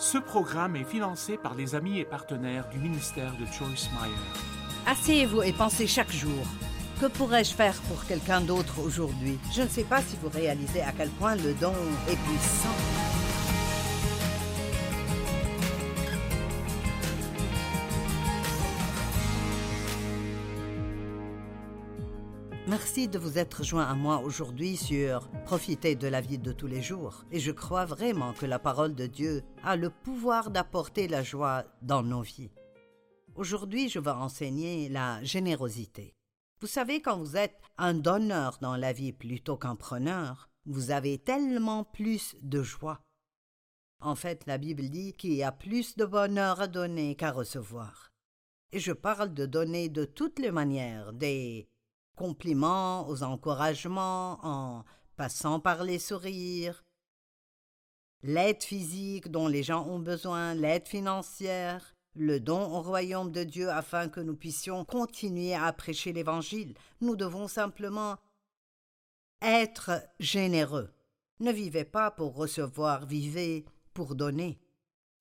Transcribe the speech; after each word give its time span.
Ce 0.00 0.16
programme 0.16 0.76
est 0.76 0.84
financé 0.84 1.36
par 1.36 1.54
les 1.54 1.74
amis 1.74 1.98
et 1.98 2.06
partenaires 2.06 2.66
du 2.70 2.78
ministère 2.78 3.32
de 3.32 3.44
Joyce 3.44 3.90
Meyer. 4.00 4.14
Asseyez-vous 4.86 5.42
et 5.42 5.52
pensez 5.52 5.86
chaque 5.86 6.10
jour. 6.10 6.46
Que 7.02 7.04
pourrais-je 7.04 7.52
faire 7.52 7.74
pour 7.82 8.02
quelqu'un 8.06 8.40
d'autre 8.40 8.80
aujourd'hui? 8.80 9.38
Je 9.54 9.60
ne 9.60 9.68
sais 9.68 9.84
pas 9.84 10.00
si 10.00 10.16
vous 10.22 10.30
réalisez 10.30 10.80
à 10.80 10.92
quel 10.92 11.10
point 11.10 11.36
le 11.36 11.52
don 11.52 11.74
est 12.08 12.16
puissant. 12.16 13.19
Merci 22.70 23.08
de 23.08 23.18
vous 23.18 23.36
être 23.36 23.64
joint 23.64 23.84
à 23.84 23.96
moi 23.96 24.20
aujourd'hui 24.20 24.76
sur 24.76 25.28
Profiter 25.44 25.96
de 25.96 26.06
la 26.06 26.20
vie 26.20 26.38
de 26.38 26.52
tous 26.52 26.68
les 26.68 26.82
jours. 26.82 27.24
Et 27.32 27.40
je 27.40 27.50
crois 27.50 27.84
vraiment 27.84 28.32
que 28.32 28.46
la 28.46 28.60
parole 28.60 28.94
de 28.94 29.08
Dieu 29.08 29.42
a 29.64 29.74
le 29.74 29.90
pouvoir 29.90 30.52
d'apporter 30.52 31.08
la 31.08 31.24
joie 31.24 31.64
dans 31.82 32.04
nos 32.04 32.20
vies. 32.20 32.52
Aujourd'hui, 33.34 33.88
je 33.88 33.98
vais 33.98 34.12
enseigner 34.12 34.88
la 34.88 35.20
générosité. 35.24 36.14
Vous 36.60 36.68
savez, 36.68 37.02
quand 37.02 37.18
vous 37.18 37.36
êtes 37.36 37.60
un 37.76 37.92
donneur 37.92 38.58
dans 38.60 38.76
la 38.76 38.92
vie 38.92 39.12
plutôt 39.12 39.56
qu'un 39.56 39.74
preneur, 39.74 40.48
vous 40.64 40.92
avez 40.92 41.18
tellement 41.18 41.82
plus 41.82 42.36
de 42.40 42.62
joie. 42.62 43.00
En 43.98 44.14
fait, 44.14 44.46
la 44.46 44.58
Bible 44.58 44.90
dit 44.90 45.14
qu'il 45.14 45.34
y 45.34 45.42
a 45.42 45.50
plus 45.50 45.96
de 45.96 46.04
bonheur 46.04 46.60
à 46.60 46.68
donner 46.68 47.16
qu'à 47.16 47.32
recevoir. 47.32 48.12
Et 48.70 48.78
je 48.78 48.92
parle 48.92 49.34
de 49.34 49.44
donner 49.44 49.88
de 49.88 50.04
toutes 50.04 50.38
les 50.38 50.52
manières, 50.52 51.12
des 51.12 51.68
compliments, 52.20 53.08
aux 53.08 53.22
encouragements, 53.22 54.38
en 54.42 54.84
passant 55.16 55.58
par 55.58 55.84
les 55.84 55.98
sourires, 55.98 56.84
l'aide 58.22 58.62
physique 58.62 59.30
dont 59.30 59.48
les 59.48 59.62
gens 59.62 59.86
ont 59.86 59.98
besoin, 59.98 60.52
l'aide 60.52 60.86
financière, 60.86 61.96
le 62.14 62.38
don 62.38 62.60
au 62.76 62.82
royaume 62.82 63.32
de 63.32 63.42
Dieu 63.42 63.70
afin 63.70 64.10
que 64.10 64.20
nous 64.20 64.36
puissions 64.36 64.84
continuer 64.84 65.54
à 65.54 65.72
prêcher 65.72 66.12
l'Évangile. 66.12 66.74
Nous 67.00 67.16
devons 67.16 67.48
simplement 67.48 68.18
être 69.40 69.90
généreux. 70.18 70.90
Ne 71.38 71.52
vivez 71.52 71.86
pas 71.86 72.10
pour 72.10 72.34
recevoir, 72.34 73.06
vivez 73.06 73.64
pour 73.94 74.14
donner. 74.14 74.60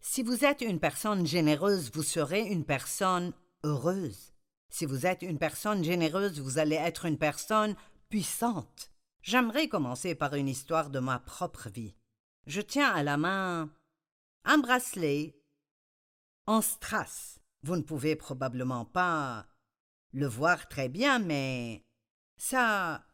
Si 0.02 0.22
vous 0.22 0.44
êtes 0.44 0.60
une 0.60 0.82
personne 0.82 1.26
généreuse, 1.26 1.92
vous 1.94 2.04
serez 2.04 2.42
une 2.42 2.66
personne 2.66 3.32
heureuse. 3.64 4.29
Si 4.70 4.86
vous 4.86 5.06
êtes 5.06 5.24
une 5.24 5.40
personne 5.40 5.84
généreuse, 5.84 6.40
vous 6.40 6.60
allez 6.60 6.76
être 6.76 7.06
une 7.06 7.18
personne 7.18 7.76
puissante. 8.10 8.92
J'aimerais 9.22 9.68
commencer 9.68 10.16
par 10.16 10.36
une 10.36 10.48
histoire 10.48 10.90
de 10.90 11.00
ma 11.00 11.20
propre 11.20 11.70
vie. 11.70 11.96
Je 12.46 12.62
tiens 12.62 12.90
à 12.90 13.04
la 13.04 13.18
main 13.18 13.70
un 14.46 14.58
bracelet 14.58 15.36
en 16.46 16.62
strass. 16.62 17.40
Vous 17.64 17.76
ne 17.76 17.82
pouvez 17.82 18.16
probablement 18.16 18.86
pas 18.86 19.46
le 20.14 20.28
voir 20.28 20.68
très 20.68 20.90
bien, 20.90 21.20
mais 21.20 21.84
ça. 22.38 23.06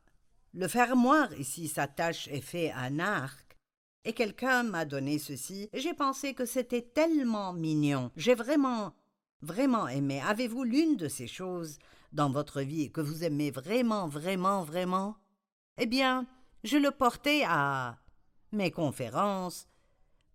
Le 0.53 0.69
fermoir 0.69 1.33
ici 1.33 1.67
s'attache 1.67 2.29
et 2.29 2.39
fait 2.39 2.71
un 2.71 2.99
arc. 2.99 3.57
Et 4.05 4.13
quelqu'un 4.13 4.63
m'a 4.63 4.85
donné 4.85 5.19
ceci, 5.19 5.67
j'ai 5.73 5.93
pensé 5.93 6.33
que 6.33 6.45
c'était 6.45 6.83
tellement 6.83 7.51
mignon. 7.51 8.11
J'ai 8.15 8.35
vraiment 8.35 8.95
vraiment 9.41 9.87
aimé 9.87 10.21
Avez-vous 10.21 10.63
l'une 10.63 10.97
de 10.97 11.07
ces 11.07 11.27
choses 11.27 11.77
dans 12.11 12.29
votre 12.29 12.61
vie 12.61 12.91
que 12.91 13.01
vous 13.01 13.23
aimez 13.23 13.51
vraiment, 13.51 14.07
vraiment, 14.07 14.63
vraiment? 14.63 15.17
Eh 15.77 15.85
bien, 15.85 16.25
je 16.63 16.77
le 16.77 16.91
portais 16.91 17.43
à 17.45 17.97
mes 18.51 18.71
conférences. 18.71 19.67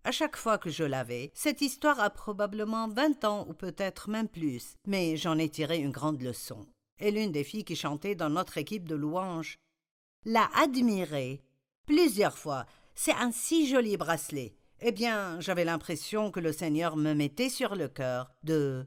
À 0.04 0.12
chaque 0.12 0.36
fois 0.36 0.58
que 0.58 0.70
je 0.70 0.84
l'avais, 0.84 1.30
cette 1.34 1.60
histoire 1.60 2.00
a 2.00 2.10
probablement 2.10 2.88
vingt 2.88 3.24
ans 3.24 3.46
ou 3.48 3.54
peut-être 3.54 4.08
même 4.08 4.28
plus, 4.28 4.76
mais 4.86 5.16
j'en 5.16 5.38
ai 5.38 5.48
tiré 5.48 5.78
une 5.78 5.90
grande 5.90 6.22
leçon. 6.22 6.66
Et 6.98 7.10
l'une 7.10 7.32
des 7.32 7.44
filles 7.44 7.64
qui 7.64 7.76
chantait 7.76 8.14
dans 8.14 8.30
notre 8.30 8.58
équipe 8.58 8.88
de 8.88 8.94
louanges 8.94 9.58
l'a 10.24 10.50
admiré 10.54 11.42
plusieurs 11.86 12.38
fois. 12.38 12.66
C'est 12.94 13.14
un 13.14 13.32
si 13.32 13.68
joli 13.68 13.96
bracelet. 13.96 14.54
Eh 14.82 14.92
bien, 14.92 15.38
j'avais 15.40 15.64
l'impression 15.64 16.30
que 16.30 16.40
le 16.40 16.52
Seigneur 16.52 16.96
me 16.96 17.12
mettait 17.12 17.50
sur 17.50 17.74
le 17.74 17.88
cœur 17.88 18.32
de 18.44 18.86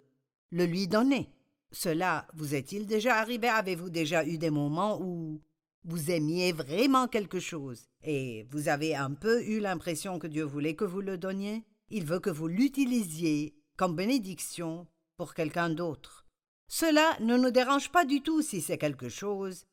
le 0.50 0.66
lui 0.66 0.88
donner. 0.88 1.30
Cela 1.72 2.28
vous 2.34 2.56
est-il 2.56 2.88
déjà 2.88 3.16
arrivé? 3.18 3.48
Avez-vous 3.48 3.90
déjà 3.90 4.26
eu 4.26 4.38
des 4.38 4.50
moments 4.50 5.00
où 5.02 5.42
vous 5.86 6.12
aimiez 6.12 6.52
vraiment 6.52 7.08
quelque 7.08 7.40
chose 7.40 7.90
et 8.04 8.48
vous 8.50 8.70
avez 8.70 8.96
un 8.96 9.12
peu 9.12 9.44
eu 9.44 9.59
l'impression 9.59 10.18
que 10.18 10.28
Dieu 10.28 10.44
voulait 10.44 10.76
que 10.76 10.86
vous 10.86 11.02
le 11.02 11.18
donniez? 11.18 11.64
Il 11.90 12.06
veut 12.06 12.20
que 12.20 12.30
vous 12.30 12.48
l'utilisiez 12.48 13.56
comme 13.75 13.96
bénédiction 13.96 14.88
pour 15.18 15.34
quelqu'un 15.36 15.70
d'autre. 15.70 16.25
Cela 16.68 17.18
ne 17.20 17.38
nous 17.38 17.52
dérange 17.52 17.92
pas 17.92 18.06
du 18.06 18.22
tout 18.22 18.42
si 18.42 18.62
c'est 18.62 18.80
quelque 18.80 19.10
chose 19.10 19.66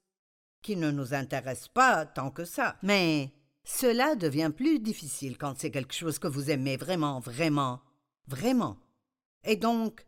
qui 0.60 0.76
ne 0.76 0.90
nous 0.90 1.14
intéresse 1.14 1.68
pas 1.68 2.04
tant 2.04 2.30
que 2.30 2.44
ça. 2.44 2.76
Mais 2.82 3.32
cela 3.76 4.14
devient 4.16 4.50
plus 4.54 4.80
difficile 4.80 5.38
quand 5.38 5.54
c'est 5.56 5.70
quelque 5.70 5.94
chose 5.94 6.18
que 6.18 6.26
vous 6.26 6.50
aimez 6.50 6.76
vraiment, 6.76 7.20
vraiment, 7.20 7.80
vraiment. 8.26 8.76
Et 9.44 9.56
donc, 9.56 10.06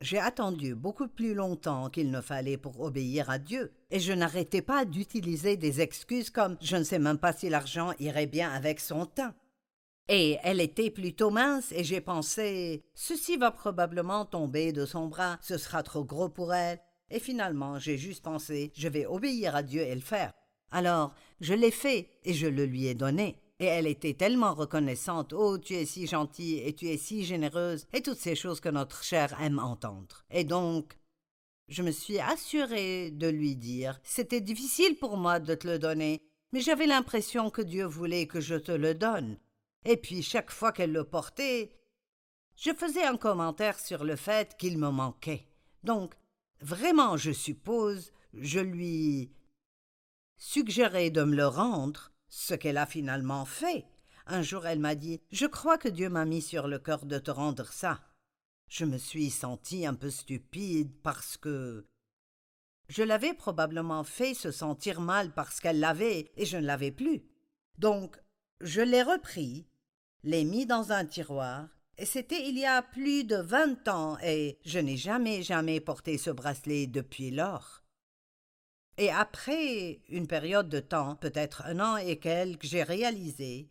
j'ai 0.00 0.18
attendu 0.18 0.74
beaucoup 0.74 1.08
plus 1.08 1.34
longtemps 1.34 1.90
qu'il 1.90 2.10
ne 2.10 2.20
fallait 2.20 2.56
pour 2.56 2.80
obéir 2.80 3.30
à 3.30 3.38
Dieu, 3.38 3.72
et 3.90 4.00
je 4.00 4.12
n'arrêtais 4.12 4.62
pas 4.62 4.84
d'utiliser 4.84 5.56
des 5.56 5.80
excuses 5.80 6.30
comme 6.30 6.56
je 6.60 6.76
ne 6.76 6.84
sais 6.84 6.98
même 6.98 7.18
pas 7.18 7.32
si 7.32 7.48
l'argent 7.48 7.92
irait 7.98 8.26
bien 8.26 8.50
avec 8.50 8.80
son 8.80 9.06
teint. 9.06 9.34
Et 10.08 10.38
elle 10.42 10.60
était 10.60 10.90
plutôt 10.90 11.30
mince, 11.30 11.72
et 11.72 11.84
j'ai 11.84 12.00
pensé 12.00 12.84
ceci 12.94 13.36
va 13.36 13.50
probablement 13.50 14.24
tomber 14.24 14.72
de 14.72 14.86
son 14.86 15.08
bras, 15.08 15.38
ce 15.42 15.58
sera 15.58 15.82
trop 15.82 16.04
gros 16.04 16.28
pour 16.28 16.54
elle. 16.54 16.80
Et 17.10 17.18
finalement, 17.18 17.78
j'ai 17.78 17.98
juste 17.98 18.22
pensé 18.22 18.72
je 18.76 18.88
vais 18.88 19.04
obéir 19.04 19.56
à 19.56 19.62
Dieu 19.62 19.82
et 19.82 19.94
le 19.94 20.00
faire. 20.00 20.32
Alors, 20.74 21.14
je 21.40 21.54
l'ai 21.54 21.70
fait, 21.70 22.08
et 22.24 22.34
je 22.34 22.46
le 22.46 22.66
lui 22.66 22.86
ai 22.86 22.94
donné 22.94 23.38
et 23.60 23.66
elle 23.66 23.86
était 23.86 24.14
tellement 24.14 24.54
reconnaissante. 24.54 25.32
Oh, 25.32 25.58
tu 25.58 25.74
es 25.74 25.86
si 25.86 26.06
gentille 26.06 26.58
et 26.58 26.74
tu 26.74 26.88
es 26.88 26.96
si 26.96 27.24
généreuse, 27.24 27.86
et 27.92 28.02
toutes 28.02 28.18
ces 28.18 28.34
choses 28.34 28.60
que 28.60 28.68
notre 28.68 29.04
chair 29.04 29.40
aime 29.40 29.58
entendre. 29.58 30.24
Et 30.30 30.44
donc, 30.44 30.98
je 31.68 31.82
me 31.82 31.92
suis 31.92 32.18
assurée 32.18 33.10
de 33.10 33.28
lui 33.28 33.56
dire 33.56 34.00
C'était 34.02 34.40
difficile 34.40 34.98
pour 34.98 35.16
moi 35.16 35.38
de 35.38 35.54
te 35.54 35.66
le 35.66 35.78
donner, 35.78 36.22
mais 36.52 36.60
j'avais 36.60 36.86
l'impression 36.86 37.50
que 37.50 37.62
Dieu 37.62 37.84
voulait 37.84 38.26
que 38.26 38.40
je 38.40 38.56
te 38.56 38.72
le 38.72 38.94
donne. 38.94 39.38
Et 39.84 39.96
puis, 39.96 40.22
chaque 40.22 40.50
fois 40.50 40.72
qu'elle 40.72 40.92
le 40.92 41.04
portait, 41.04 41.72
je 42.56 42.72
faisais 42.72 43.04
un 43.04 43.16
commentaire 43.16 43.78
sur 43.78 44.04
le 44.04 44.16
fait 44.16 44.56
qu'il 44.58 44.78
me 44.78 44.90
manquait. 44.90 45.46
Donc, 45.84 46.14
vraiment, 46.60 47.16
je 47.16 47.32
suppose, 47.32 48.12
je 48.34 48.60
lui 48.60 49.30
suggérais 50.36 51.10
de 51.10 51.22
me 51.24 51.36
le 51.36 51.46
rendre, 51.46 52.12
ce 52.28 52.54
qu'elle 52.54 52.78
a 52.78 52.86
finalement 52.86 53.44
fait. 53.44 53.86
Un 54.26 54.42
jour 54.42 54.66
elle 54.66 54.78
m'a 54.78 54.94
dit 54.94 55.20
Je 55.30 55.46
crois 55.46 55.78
que 55.78 55.88
Dieu 55.88 56.08
m'a 56.08 56.24
mis 56.24 56.42
sur 56.42 56.66
le 56.66 56.78
cœur 56.78 57.04
de 57.04 57.18
te 57.18 57.30
rendre 57.30 57.72
ça. 57.72 58.00
Je 58.68 58.84
me 58.84 58.98
suis 58.98 59.30
sentie 59.30 59.86
un 59.86 59.94
peu 59.94 60.10
stupide 60.10 60.92
parce 61.02 61.36
que 61.36 61.86
je 62.88 63.02
l'avais 63.02 63.34
probablement 63.34 64.04
fait 64.04 64.34
se 64.34 64.50
sentir 64.50 65.00
mal 65.00 65.32
parce 65.32 65.60
qu'elle 65.60 65.80
l'avait 65.80 66.30
et 66.36 66.44
je 66.44 66.56
ne 66.56 66.66
l'avais 66.66 66.90
plus. 66.90 67.22
Donc 67.78 68.18
je 68.60 68.80
l'ai 68.80 69.02
repris, 69.02 69.66
l'ai 70.22 70.44
mis 70.44 70.66
dans 70.66 70.92
un 70.92 71.04
tiroir, 71.04 71.68
et 71.96 72.06
c'était 72.06 72.48
il 72.48 72.58
y 72.58 72.66
a 72.66 72.82
plus 72.82 73.24
de 73.24 73.36
vingt 73.36 73.86
ans, 73.88 74.18
et 74.22 74.58
je 74.64 74.78
n'ai 74.78 74.96
jamais, 74.96 75.42
jamais 75.42 75.80
porté 75.80 76.18
ce 76.18 76.30
bracelet 76.30 76.86
depuis 76.86 77.30
lors. 77.30 77.83
Et 78.96 79.10
après 79.10 80.00
une 80.08 80.26
période 80.26 80.68
de 80.68 80.80
temps, 80.80 81.16
peut-être 81.16 81.62
un 81.62 81.80
an 81.80 81.96
et 81.96 82.18
quelques, 82.18 82.64
j'ai 82.64 82.82
réalisé 82.82 83.68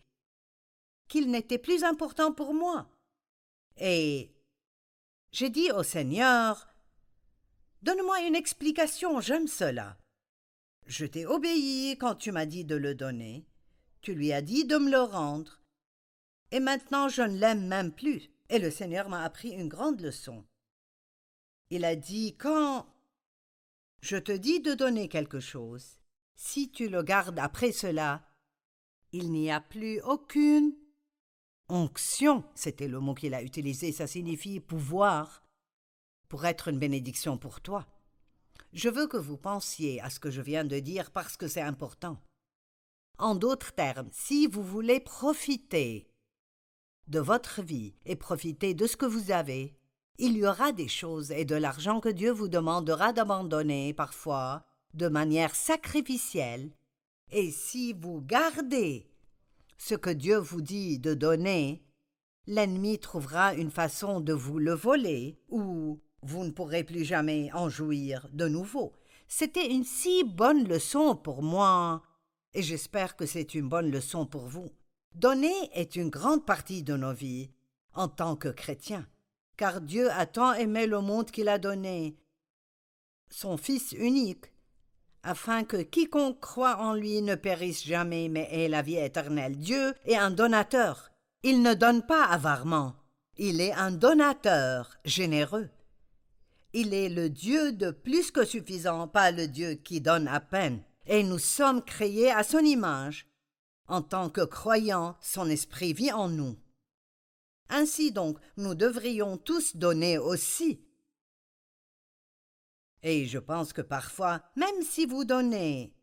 qu'il 1.07 1.31
n'était 1.31 1.57
plus 1.57 1.84
important 1.84 2.34
pour 2.34 2.53
moi. 2.53 2.89
Et 3.77 4.31
j'ai 5.31 5.50
dit 5.50 5.71
au 5.71 5.83
Seigneur 5.83 6.68
Donne-moi 7.81 8.21
une 8.21 8.36
explication, 8.36 9.19
j'aime 9.19 9.48
cela. 9.48 9.98
Je 10.86 11.06
t'ai 11.06 11.25
obéi 11.25 11.98
quand 11.98 12.15
tu 12.15 12.31
m'as 12.31 12.45
dit 12.45 12.65
de 12.65 12.75
le 12.75 12.95
donner. 12.95 13.45
Tu 14.01 14.13
lui 14.13 14.33
as 14.33 14.42
dit 14.42 14.65
de 14.65 14.77
me 14.77 14.92
le 14.92 15.01
rendre. 15.01 15.62
Et 16.51 16.59
maintenant 16.59 17.07
je 17.09 17.21
ne 17.21 17.38
l'aime 17.38 17.68
même 17.68 17.92
plus. 17.92 18.30
Et 18.50 18.59
le 18.59 18.69
Seigneur 18.69 19.09
m'a 19.09 19.24
appris 19.24 19.50
une 19.50 19.69
grande 19.69 20.01
leçon. 20.01 20.45
Il 21.69 21.86
a 21.86 21.95
dit 21.95 22.36
Quand 22.38 22.86
je 24.03 24.17
te 24.17 24.33
dis 24.33 24.59
de 24.59 24.73
donner 24.73 25.07
quelque 25.07 25.39
chose. 25.39 25.97
Si 26.35 26.69
tu 26.69 26.89
le 26.89 27.03
gardes 27.03 27.39
après 27.39 27.71
cela, 27.71 28.27
il 29.13 29.31
n'y 29.31 29.50
a 29.50 29.61
plus 29.61 30.01
aucune 30.01 30.75
onction, 31.69 32.44
c'était 32.53 32.89
le 32.89 33.00
mot 33.00 33.13
qu'il 33.13 33.33
a 33.33 33.41
utilisé, 33.41 33.94
ça 33.94 34.05
signifie 34.05 34.59
pouvoir, 34.59 35.41
pour 36.27 36.45
être 36.45 36.67
une 36.67 36.79
bénédiction 36.79 37.38
pour 37.38 37.61
toi. 37.61 37.88
Je 38.73 38.89
veux 38.89 39.07
que 39.07 39.15
vous 39.15 39.38
pensiez 39.38 40.01
à 40.01 40.09
ce 40.09 40.19
que 40.19 40.31
je 40.31 40.41
viens 40.41 40.65
de 40.65 40.79
dire 40.79 41.11
parce 41.11 41.38
que 41.38 41.47
c'est 41.47 41.61
important. 41.61 42.21
En 43.19 43.35
d'autres 43.35 43.71
termes, 43.71 44.09
si 44.11 44.47
vous 44.47 44.63
voulez 44.63 45.00
profiter 45.00 46.09
de 47.07 47.19
votre 47.19 47.61
vie 47.61 47.95
et 48.05 48.17
profitez 48.17 48.73
de 48.73 48.85
ce 48.85 48.97
que 48.97 49.05
vous 49.05 49.31
avez, 49.31 49.79
il 50.18 50.38
y 50.38 50.45
aura 50.45 50.71
des 50.71 50.88
choses 50.88 51.31
et 51.31 51.45
de 51.45 51.56
l'argent 51.56 52.00
que 52.00 52.10
Dieu 52.10 52.31
vous 52.31 52.48
demandera 52.48 53.13
d'abandonner 53.13 53.94
parfois 53.94 54.65
de 54.94 55.07
manière 55.07 55.56
sacrificielle, 55.56 56.71
et 57.31 57.50
si 57.50 57.94
vous 57.94 58.21
gardez 58.21 59.10
ce 59.77 59.95
que 59.95 60.12
Dieu 60.12 60.38
vous 60.38 60.62
dit 60.62 61.00
de 61.00 61.15
donner, 61.15 61.83
l'ennemi 62.45 63.00
trouvera 63.00 63.56
une 63.56 63.71
façon 63.71 64.19
de 64.19 64.33
vous 64.33 64.60
le 64.60 64.74
voler, 64.74 65.39
ou 65.50 66.00
vous 66.21 66.45
ne 66.45 66.51
pourrez 66.51 66.83
plus 66.83 67.04
jamais 67.04 67.50
en 67.54 67.69
jouir 67.69 68.30
de 68.33 68.48
nouveau. 68.48 68.94
C'était 69.27 69.71
une 69.71 69.83
si 69.83 70.24
bonne 70.24 70.68
leçon 70.68 71.15
pour 71.15 71.42
moi, 71.42 72.04
et 72.54 72.62
j'espère 72.62 73.15
que 73.15 73.25
c'est 73.25 73.56
une 73.56 73.68
bonne 73.68 73.89
leçon 73.89 74.27
pour 74.27 74.45
vous. 74.45 74.69
Donner 75.15 75.54
est 75.74 75.95
une 75.95 76.10
grande 76.10 76.45
partie 76.45 76.83
de 76.83 76.95
nos 76.95 77.13
vies, 77.13 77.50
en 77.95 78.07
tant 78.07 78.36
que 78.36 78.50
chrétiens, 78.50 79.07
car 79.57 79.81
Dieu 79.81 80.11
a 80.11 80.25
tant 80.25 80.53
aimé 80.53 80.88
le 80.88 81.01
monde 81.01 81.31
qu'il 81.31 81.50
a 81.50 81.57
donné 81.57 82.17
son 83.33 83.57
Fils 83.57 83.94
unique, 83.94 84.51
afin 85.23 85.63
que 85.63 85.77
quiconque 85.77 86.39
croit 86.39 86.77
en 86.77 86.94
lui 86.94 87.21
ne 87.21 87.35
périsse 87.35 87.83
jamais, 87.83 88.29
mais 88.29 88.47
ait 88.51 88.67
la 88.67 88.81
vie 88.81 88.97
éternelle. 88.97 89.57
Dieu 89.57 89.94
est 90.05 90.15
un 90.15 90.31
donateur. 90.31 91.11
Il 91.41 91.61
ne 91.61 91.73
donne 91.73 92.05
pas 92.05 92.25
avarement. 92.25 92.95
Il 93.38 93.59
est 93.59 93.73
un 93.73 93.91
donateur 93.91 94.97
généreux. 95.05 95.69
Il 96.73 96.94
est 96.94 97.09
le 97.09 97.29
Dieu 97.29 97.71
de 97.71 97.91
plus 97.91 98.31
que 98.31 98.45
suffisant, 98.45 99.07
pas 99.07 99.31
le 99.31 99.47
Dieu 99.47 99.73
qui 99.73 100.01
donne 100.01 100.27
à 100.27 100.39
peine. 100.39 100.81
Et 101.07 101.23
nous 101.23 101.39
sommes 101.39 101.83
créés 101.83 102.31
à 102.31 102.44
son 102.44 102.59
image. 102.59 103.27
En 103.88 104.01
tant 104.01 104.29
que 104.29 104.41
croyants, 104.41 105.15
son 105.21 105.50
esprit 105.50 105.94
vit 105.94 106.11
en 106.11 106.29
nous. 106.29 106.55
Ainsi 107.75 108.12
donc, 108.12 108.38
nous 108.56 108.75
devrions 108.75 109.36
tous 109.36 109.75
donner 109.75 110.20
aussi, 110.20 110.80
et 113.02 113.25
je 113.25 113.40
pense 113.40 113.74
que 113.74 113.81
parfois, 113.81 114.44
même 114.56 114.84
si 114.84 115.08
vous 115.08 115.25
donnez, 115.25 115.94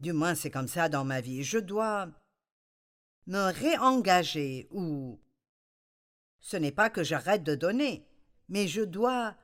du 0.00 0.12
moins 0.12 0.34
c'est 0.34 0.50
comme 0.50 0.66
ça 0.66 0.88
dans 0.88 1.04
ma 1.04 1.20
vie, 1.20 1.44
je 1.44 1.58
dois 1.58 2.08
me 3.28 3.52
réengager 3.52 4.66
ou 4.72 5.20
ce 6.40 6.56
n'est 6.56 6.72
pas 6.72 6.90
que 6.90 7.04
j'arrête 7.04 7.44
de 7.44 7.54
donner, 7.54 8.04
mais 8.48 8.66
je 8.66 8.82
dois 8.82 9.36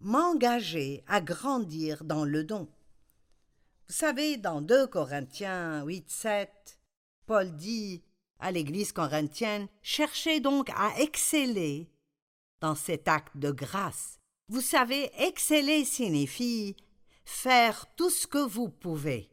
m'engager 0.00 1.04
à 1.06 1.22
grandir 1.22 2.04
dans 2.04 2.26
le 2.26 2.44
don. 2.44 2.68
Vous 3.88 3.94
savez, 3.94 4.36
dans 4.36 4.60
2 4.60 4.88
Corinthiens 4.88 5.84
8, 5.84 6.10
7, 6.10 6.78
Paul 7.24 7.56
dit 7.56 8.04
à 8.42 8.52
l'Église 8.52 8.92
corinthienne 8.92 9.68
Cherchez 9.80 10.40
donc 10.40 10.68
à 10.76 10.92
exceller 10.98 11.88
dans 12.60 12.74
cet 12.74 13.08
acte 13.08 13.36
de 13.36 13.50
grâce 13.50 14.18
vous 14.52 14.60
savez, 14.60 15.10
exceller 15.18 15.82
signifie 15.86 16.76
faire 17.24 17.86
tout 17.96 18.10
ce 18.10 18.26
que 18.26 18.46
vous 18.46 18.68
pouvez. 18.68 19.30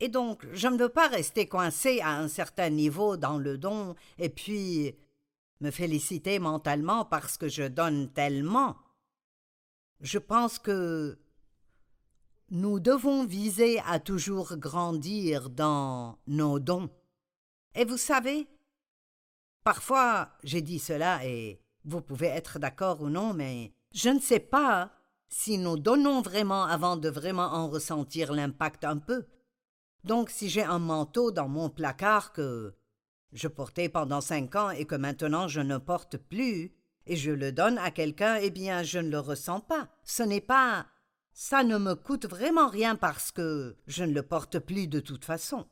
Et 0.00 0.08
donc, 0.08 0.44
je 0.52 0.66
ne 0.66 0.76
veux 0.76 0.88
pas 0.88 1.06
rester 1.06 1.46
coincé 1.46 2.00
à 2.00 2.18
un 2.18 2.26
certain 2.26 2.68
niveau 2.68 3.16
dans 3.16 3.38
le 3.38 3.56
don 3.56 3.94
et 4.18 4.28
puis 4.28 4.96
me 5.60 5.70
féliciter 5.70 6.40
mentalement 6.40 7.04
parce 7.04 7.36
que 7.36 7.48
je 7.48 7.62
donne 7.62 8.12
tellement. 8.12 8.76
Je 10.00 10.18
pense 10.18 10.58
que 10.58 11.20
nous 12.50 12.80
devons 12.80 13.24
viser 13.24 13.78
à 13.86 14.00
toujours 14.00 14.56
grandir 14.56 15.50
dans 15.50 16.18
nos 16.26 16.58
dons. 16.58 16.90
Et 17.74 17.84
vous 17.84 17.96
savez, 17.96 18.46
parfois 19.64 20.30
j'ai 20.42 20.62
dit 20.62 20.78
cela 20.78 21.24
et 21.24 21.60
vous 21.84 22.00
pouvez 22.00 22.26
être 22.26 22.58
d'accord 22.58 23.00
ou 23.00 23.08
non, 23.08 23.34
mais 23.34 23.72
je 23.92 24.10
ne 24.10 24.20
sais 24.20 24.40
pas 24.40 24.92
si 25.28 25.56
nous 25.58 25.78
donnons 25.78 26.20
vraiment 26.20 26.64
avant 26.64 26.96
de 26.96 27.08
vraiment 27.08 27.52
en 27.52 27.68
ressentir 27.68 28.32
l'impact 28.32 28.84
un 28.84 28.98
peu. 28.98 29.24
Donc 30.04 30.30
si 30.30 30.48
j'ai 30.48 30.62
un 30.62 30.78
manteau 30.78 31.30
dans 31.30 31.48
mon 31.48 31.70
placard 31.70 32.32
que 32.32 32.74
je 33.32 33.48
portais 33.48 33.88
pendant 33.88 34.20
cinq 34.20 34.56
ans 34.56 34.70
et 34.70 34.84
que 34.84 34.94
maintenant 34.94 35.48
je 35.48 35.60
ne 35.60 35.78
porte 35.78 36.18
plus, 36.18 36.74
et 37.06 37.16
je 37.16 37.30
le 37.32 37.50
donne 37.50 37.78
à 37.78 37.90
quelqu'un, 37.90 38.36
eh 38.36 38.50
bien 38.50 38.82
je 38.82 38.98
ne 38.98 39.10
le 39.10 39.18
ressens 39.18 39.60
pas. 39.60 39.88
Ce 40.04 40.22
n'est 40.22 40.40
pas. 40.40 40.86
ça 41.32 41.64
ne 41.64 41.78
me 41.78 41.94
coûte 41.94 42.26
vraiment 42.26 42.68
rien 42.68 42.94
parce 42.94 43.32
que 43.32 43.76
je 43.86 44.04
ne 44.04 44.12
le 44.12 44.22
porte 44.22 44.58
plus 44.58 44.86
de 44.86 45.00
toute 45.00 45.24
façon. 45.24 45.66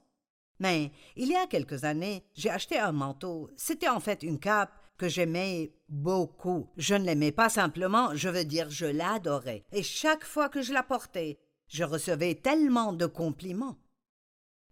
Mais 0.61 0.93
il 1.17 1.29
y 1.29 1.37
a 1.37 1.47
quelques 1.47 1.85
années, 1.85 2.23
j'ai 2.35 2.51
acheté 2.51 2.79
un 2.79 2.93
manteau. 2.93 3.51
C'était 3.57 3.89
en 3.89 3.99
fait 3.99 4.23
une 4.23 4.39
cape 4.39 4.73
que 4.99 5.09
j'aimais 5.09 5.73
beaucoup. 5.89 6.69
Je 6.77 6.95
ne 6.95 7.05
l'aimais 7.05 7.33
pas 7.33 7.49
simplement, 7.49 8.15
je 8.15 8.29
veux 8.29 8.45
dire, 8.45 8.71
je 8.71 8.85
l'adorais. 8.85 9.65
Et 9.73 9.83
chaque 9.83 10.25
fois 10.25 10.51
que 10.51 10.61
je 10.61 10.75
la 10.75 10.83
portais, 10.83 11.39
je 11.69 11.83
recevais 11.85 12.35
tellement 12.35 12.93
de 12.93 13.07
compliments. 13.07 13.79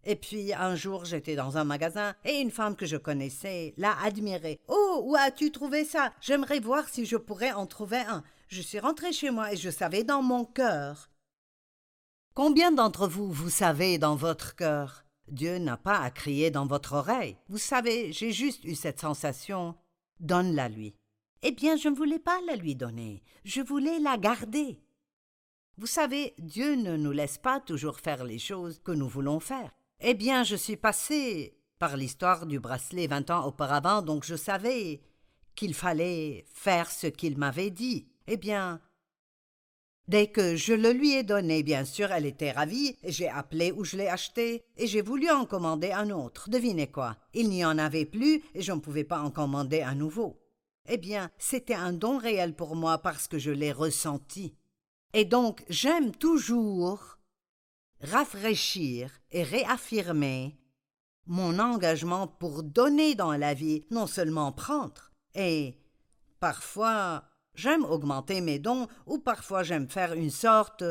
Et 0.05 0.15
puis 0.15 0.53
un 0.53 0.75
jour 0.75 1.03
j'étais 1.03 1.35
dans 1.35 1.57
un 1.57 1.63
magasin 1.63 2.15
et 2.23 2.39
une 2.39 2.51
femme 2.51 2.75
que 2.75 2.85
je 2.85 2.95
connaissais 2.95 3.73
l'a 3.77 3.97
admirée. 4.01 4.59
Oh, 4.67 5.01
où 5.03 5.15
as-tu 5.15 5.51
trouvé 5.51 5.83
ça? 5.83 6.13
J'aimerais 6.21 6.59
voir 6.59 6.87
si 6.87 7.05
je 7.05 7.17
pourrais 7.17 7.51
en 7.51 7.65
trouver 7.65 7.99
un. 7.99 8.23
Je 8.47 8.61
suis 8.61 8.79
rentrée 8.79 9.11
chez 9.11 9.31
moi 9.31 9.51
et 9.51 9.57
je 9.57 9.69
savais 9.69 10.03
dans 10.03 10.21
mon 10.21 10.45
cœur. 10.45 11.09
Combien 12.33 12.71
d'entre 12.71 13.07
vous 13.07 13.31
vous 13.31 13.49
savez 13.49 13.97
dans 13.97 14.15
votre 14.15 14.55
cœur? 14.55 15.03
Dieu 15.31 15.57
n'a 15.57 15.77
pas 15.77 15.99
à 15.99 16.11
crier 16.11 16.51
dans 16.51 16.65
votre 16.65 16.93
oreille. 16.93 17.37
Vous 17.49 17.57
savez, 17.57 18.11
j'ai 18.11 18.31
juste 18.31 18.63
eu 18.63 18.75
cette 18.75 18.99
sensation 18.99 19.75
Donne-la 20.19 20.67
lui. 20.67 20.95
Eh 21.41 21.51
bien, 21.51 21.77
je 21.77 21.87
ne 21.87 21.95
voulais 21.95 22.19
pas 22.19 22.39
la 22.45 22.55
lui 22.55 22.75
donner, 22.75 23.23
je 23.45 23.61
voulais 23.61 23.99
la 23.99 24.17
garder. 24.17 24.81
Vous 25.77 25.87
savez, 25.87 26.33
Dieu 26.37 26.75
ne 26.75 26.97
nous 26.97 27.13
laisse 27.13 27.37
pas 27.37 27.61
toujours 27.61 28.01
faire 28.01 28.25
les 28.25 28.39
choses 28.39 28.81
que 28.83 28.91
nous 28.91 29.07
voulons 29.07 29.39
faire. 29.39 29.71
Eh 30.01 30.13
bien, 30.13 30.43
je 30.43 30.57
suis 30.57 30.75
passé 30.75 31.57
par 31.77 31.95
l'histoire 31.95 32.45
du 32.45 32.59
bracelet 32.59 33.07
vingt 33.07 33.29
ans 33.29 33.45
auparavant, 33.45 34.01
donc 34.01 34.25
je 34.25 34.35
savais 34.35 35.01
qu'il 35.55 35.73
fallait 35.73 36.45
faire 36.53 36.91
ce 36.91 37.07
qu'il 37.07 37.37
m'avait 37.37 37.69
dit. 37.69 38.09
Eh 38.27 38.35
bien, 38.35 38.81
Dès 40.09 40.25
que 40.25 40.55
je 40.55 40.73
le 40.73 40.91
lui 40.91 41.13
ai 41.13 41.21
donné, 41.21 41.61
bien 41.61 41.85
sûr, 41.85 42.11
elle 42.11 42.25
était 42.25 42.49
ravie, 42.49 42.97
j'ai 43.03 43.29
appelé 43.29 43.71
où 43.71 43.83
je 43.83 43.95
l'ai 43.95 44.07
acheté, 44.07 44.63
et 44.75 44.87
j'ai 44.87 45.03
voulu 45.03 45.29
en 45.29 45.45
commander 45.45 45.91
un 45.91 46.09
autre. 46.09 46.49
Devinez 46.49 46.87
quoi? 46.87 47.15
Il 47.35 47.47
n'y 47.49 47.63
en 47.63 47.77
avait 47.77 48.07
plus, 48.07 48.41
et 48.55 48.63
je 48.63 48.71
ne 48.71 48.79
pouvais 48.79 49.03
pas 49.03 49.19
en 49.19 49.29
commander 49.29 49.83
un 49.83 49.93
nouveau. 49.93 50.41
Eh 50.87 50.97
bien, 50.97 51.29
c'était 51.37 51.75
un 51.75 51.93
don 51.93 52.17
réel 52.17 52.55
pour 52.55 52.75
moi 52.75 52.97
parce 52.97 53.27
que 53.27 53.37
je 53.37 53.51
l'ai 53.51 53.71
ressenti. 53.71 54.55
Et 55.13 55.25
donc, 55.25 55.63
j'aime 55.69 56.11
toujours 56.11 57.19
rafraîchir 58.01 59.11
et 59.29 59.43
réaffirmer 59.43 60.57
mon 61.27 61.59
engagement 61.59 62.25
pour 62.25 62.63
donner 62.63 63.13
dans 63.13 63.33
la 63.33 63.53
vie, 63.53 63.85
non 63.91 64.07
seulement 64.07 64.51
prendre. 64.53 65.11
Et 65.35 65.77
parfois, 66.39 67.28
J'aime 67.59 67.83
augmenter 67.83 68.39
mes 68.39 68.57
dons 68.57 68.87
ou 69.05 69.17
parfois 69.17 69.63
j'aime 69.63 69.89
faire 69.89 70.13
une 70.13 70.29
sorte 70.29 70.85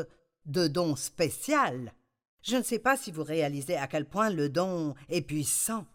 de 0.45 0.67
don 0.67 0.95
spécial. 0.95 1.95
Je 2.43 2.57
ne 2.57 2.61
sais 2.61 2.77
pas 2.77 2.95
si 2.95 3.11
vous 3.11 3.23
réalisez 3.23 3.75
à 3.75 3.87
quel 3.87 4.07
point 4.07 4.29
le 4.29 4.49
don 4.49 4.93
est 5.07 5.23
puissant. 5.23 5.87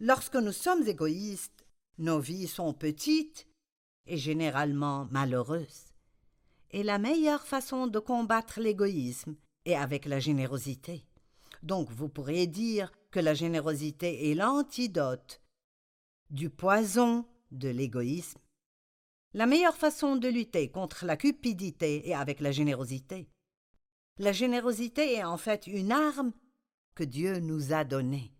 Lorsque 0.00 0.36
nous 0.36 0.52
sommes 0.52 0.86
égoïstes, 0.86 1.64
nos 1.96 2.18
vies 2.18 2.46
sont 2.46 2.74
petites 2.74 3.48
et 4.04 4.18
généralement 4.18 5.08
malheureuses. 5.10 5.94
Et 6.70 6.82
la 6.82 6.98
meilleure 6.98 7.46
façon 7.46 7.86
de 7.86 7.98
combattre 7.98 8.60
l'égoïsme 8.60 9.34
est 9.64 9.76
avec 9.76 10.04
la 10.04 10.20
générosité. 10.20 11.06
Donc 11.62 11.90
vous 11.90 12.10
pourriez 12.10 12.46
dire 12.46 12.92
que 13.10 13.20
la 13.20 13.32
générosité 13.32 14.30
est 14.30 14.34
l'antidote 14.34 15.40
du 16.28 16.50
poison 16.50 17.24
de 17.50 17.70
l'égoïsme 17.70 18.43
la 19.34 19.46
meilleure 19.46 19.76
façon 19.76 20.14
de 20.14 20.28
lutter 20.28 20.70
contre 20.70 21.04
la 21.04 21.16
cupidité 21.16 22.08
est 22.08 22.14
avec 22.14 22.40
la 22.40 22.52
générosité. 22.52 23.28
La 24.18 24.30
générosité 24.30 25.14
est 25.14 25.24
en 25.24 25.36
fait 25.36 25.66
une 25.66 25.90
arme 25.90 26.32
que 26.94 27.02
Dieu 27.02 27.40
nous 27.40 27.72
a 27.72 27.82
donnée. 27.82 28.32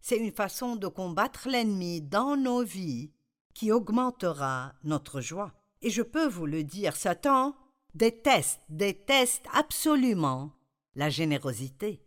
C'est 0.00 0.18
une 0.18 0.32
façon 0.32 0.74
de 0.74 0.88
combattre 0.88 1.48
l'ennemi 1.48 2.02
dans 2.02 2.36
nos 2.36 2.64
vies 2.64 3.12
qui 3.54 3.70
augmentera 3.70 4.74
notre 4.82 5.20
joie. 5.20 5.54
Et 5.82 5.90
je 5.90 6.02
peux 6.02 6.26
vous 6.26 6.46
le 6.46 6.64
dire, 6.64 6.96
Satan 6.96 7.54
déteste, 7.94 8.60
déteste 8.68 9.44
absolument 9.52 10.50
la 10.96 11.10
générosité. 11.10 12.02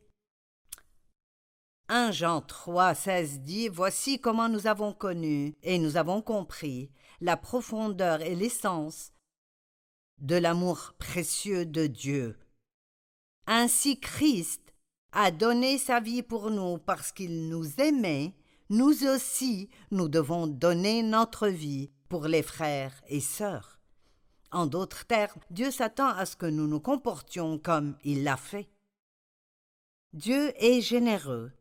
1 1.88 2.12
Jean 2.12 2.42
3, 2.42 2.96
16 2.96 3.42
dit 3.42 3.68
Voici 3.68 4.20
comment 4.20 4.50
nous 4.50 4.66
avons 4.66 4.92
connu 4.92 5.56
et 5.62 5.78
nous 5.78 5.98
avons 5.98 6.22
compris 6.22 6.90
la 7.22 7.38
profondeur 7.38 8.22
et 8.22 8.34
l'essence 8.34 9.12
de 10.18 10.36
l'amour 10.36 10.94
précieux 10.98 11.66
de 11.66 11.86
Dieu. 11.86 12.40
Ainsi 13.46 14.00
Christ 14.00 14.74
a 15.12 15.30
donné 15.30 15.78
sa 15.78 16.00
vie 16.00 16.24
pour 16.24 16.50
nous 16.50 16.80
parce 16.80 17.12
qu'il 17.12 17.50
nous 17.50 17.80
aimait 17.80 18.34
nous 18.70 19.06
aussi, 19.06 19.70
nous 19.92 20.08
devons 20.08 20.48
donner 20.48 21.04
notre 21.04 21.48
vie 21.48 21.92
pour 22.10 22.26
les 22.26 22.42
frères 22.42 23.00
et 23.08 23.20
sœurs. 23.20 23.80
En 24.52 24.66
d'autres 24.66 25.06
termes, 25.06 25.40
Dieu 25.52 25.70
s'attend 25.70 26.10
à 26.10 26.26
ce 26.26 26.36
que 26.36 26.48
nous 26.48 26.66
nous 26.66 26.80
comportions 26.80 27.60
comme 27.60 27.96
il 28.04 28.24
l'a 28.24 28.38
fait. 28.38 28.68
Dieu 30.14 30.52
est 30.64 30.82
généreux, 30.82 31.52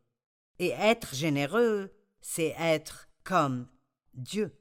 et 0.59 0.69
être 0.69 1.15
généreux, 1.15 1.91
c'est 2.21 2.55
être 2.57 3.09
comme 3.23 3.67
Dieu. 4.13 4.57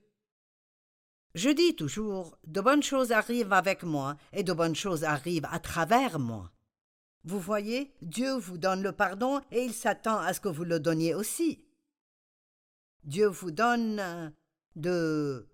Je 1.34 1.50
dis 1.50 1.74
toujours, 1.74 2.38
de 2.46 2.60
bonnes 2.60 2.82
choses 2.82 3.10
arrivent 3.10 3.52
avec 3.52 3.82
moi 3.82 4.16
et 4.32 4.44
de 4.44 4.52
bonnes 4.52 4.76
choses 4.76 5.04
arrivent 5.04 5.48
à 5.50 5.58
travers 5.58 6.18
moi. 6.18 6.52
Vous 7.24 7.40
voyez, 7.40 7.92
Dieu 8.02 8.34
vous 8.36 8.58
donne 8.58 8.82
le 8.82 8.92
pardon 8.92 9.40
et 9.50 9.64
il 9.64 9.72
s'attend 9.72 10.18
à 10.18 10.32
ce 10.32 10.40
que 10.40 10.48
vous 10.48 10.64
le 10.64 10.78
donniez 10.78 11.14
aussi. 11.14 11.64
Dieu 13.02 13.26
vous 13.26 13.50
donne 13.50 14.32
de 14.76 15.48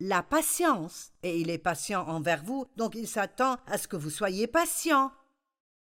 la 0.00 0.22
patience, 0.22 1.12
et 1.22 1.40
il 1.40 1.50
est 1.50 1.58
patient 1.58 2.06
envers 2.06 2.44
vous, 2.44 2.66
donc 2.76 2.94
il 2.94 3.08
s'attend 3.08 3.58
à 3.66 3.78
ce 3.78 3.88
que 3.88 3.96
vous 3.96 4.10
soyez 4.10 4.46
patient 4.46 5.12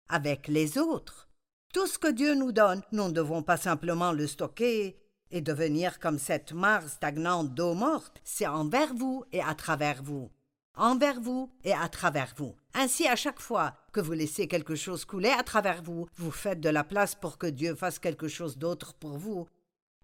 avec 0.07 0.47
les 0.47 0.77
autres. 0.77 1.29
Tout 1.73 1.87
ce 1.87 1.97
que 1.97 2.11
Dieu 2.11 2.35
nous 2.35 2.51
donne, 2.51 2.83
nous 2.91 3.07
ne 3.07 3.13
devons 3.13 3.41
pas 3.41 3.57
simplement 3.57 4.11
le 4.11 4.27
stocker 4.27 4.95
et 5.31 5.41
devenir 5.41 5.99
comme 5.99 6.19
cette 6.19 6.53
mare 6.53 6.87
stagnante 6.87 7.55
d'eau 7.55 7.73
morte, 7.73 8.21
c'est 8.23 8.45
envers 8.45 8.93
vous 8.93 9.23
et 9.31 9.41
à 9.41 9.55
travers 9.55 10.03
vous. 10.03 10.29
Envers 10.75 11.19
vous 11.19 11.51
et 11.63 11.73
à 11.73 11.89
travers 11.89 12.35
vous. 12.37 12.55
Ainsi, 12.75 13.07
à 13.07 13.15
chaque 13.15 13.39
fois 13.39 13.73
que 13.91 13.99
vous 13.99 14.11
laissez 14.11 14.47
quelque 14.47 14.75
chose 14.75 15.03
couler 15.03 15.31
à 15.31 15.41
travers 15.41 15.81
vous, 15.81 16.05
vous 16.15 16.29
faites 16.29 16.59
de 16.59 16.69
la 16.69 16.83
place 16.83 17.15
pour 17.15 17.39
que 17.39 17.47
Dieu 17.47 17.73
fasse 17.73 17.97
quelque 17.97 18.27
chose 18.27 18.59
d'autre 18.59 18.93
pour 18.93 19.17
vous. 19.17 19.47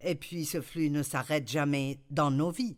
Et 0.02 0.16
puis 0.16 0.46
ce 0.46 0.62
flux 0.62 0.90
ne 0.90 1.04
s'arrête 1.04 1.48
jamais 1.48 2.00
dans 2.10 2.32
nos 2.32 2.50
vies. 2.50 2.78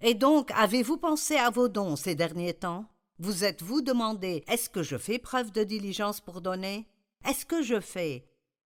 Et 0.00 0.14
donc, 0.14 0.52
avez-vous 0.52 0.98
pensé 0.98 1.34
à 1.34 1.50
vos 1.50 1.66
dons 1.66 1.96
ces 1.96 2.14
derniers 2.14 2.54
temps? 2.54 2.86
Vous 3.18 3.42
êtes-vous 3.42 3.80
demandé 3.80 4.44
est-ce 4.46 4.70
que 4.70 4.84
je 4.84 4.98
fais 4.98 5.18
preuve 5.18 5.50
de 5.50 5.64
diligence 5.64 6.20
pour 6.20 6.40
donner? 6.40 6.86
Est-ce 7.28 7.46
que 7.46 7.62
je 7.62 7.80
fais 7.80 8.26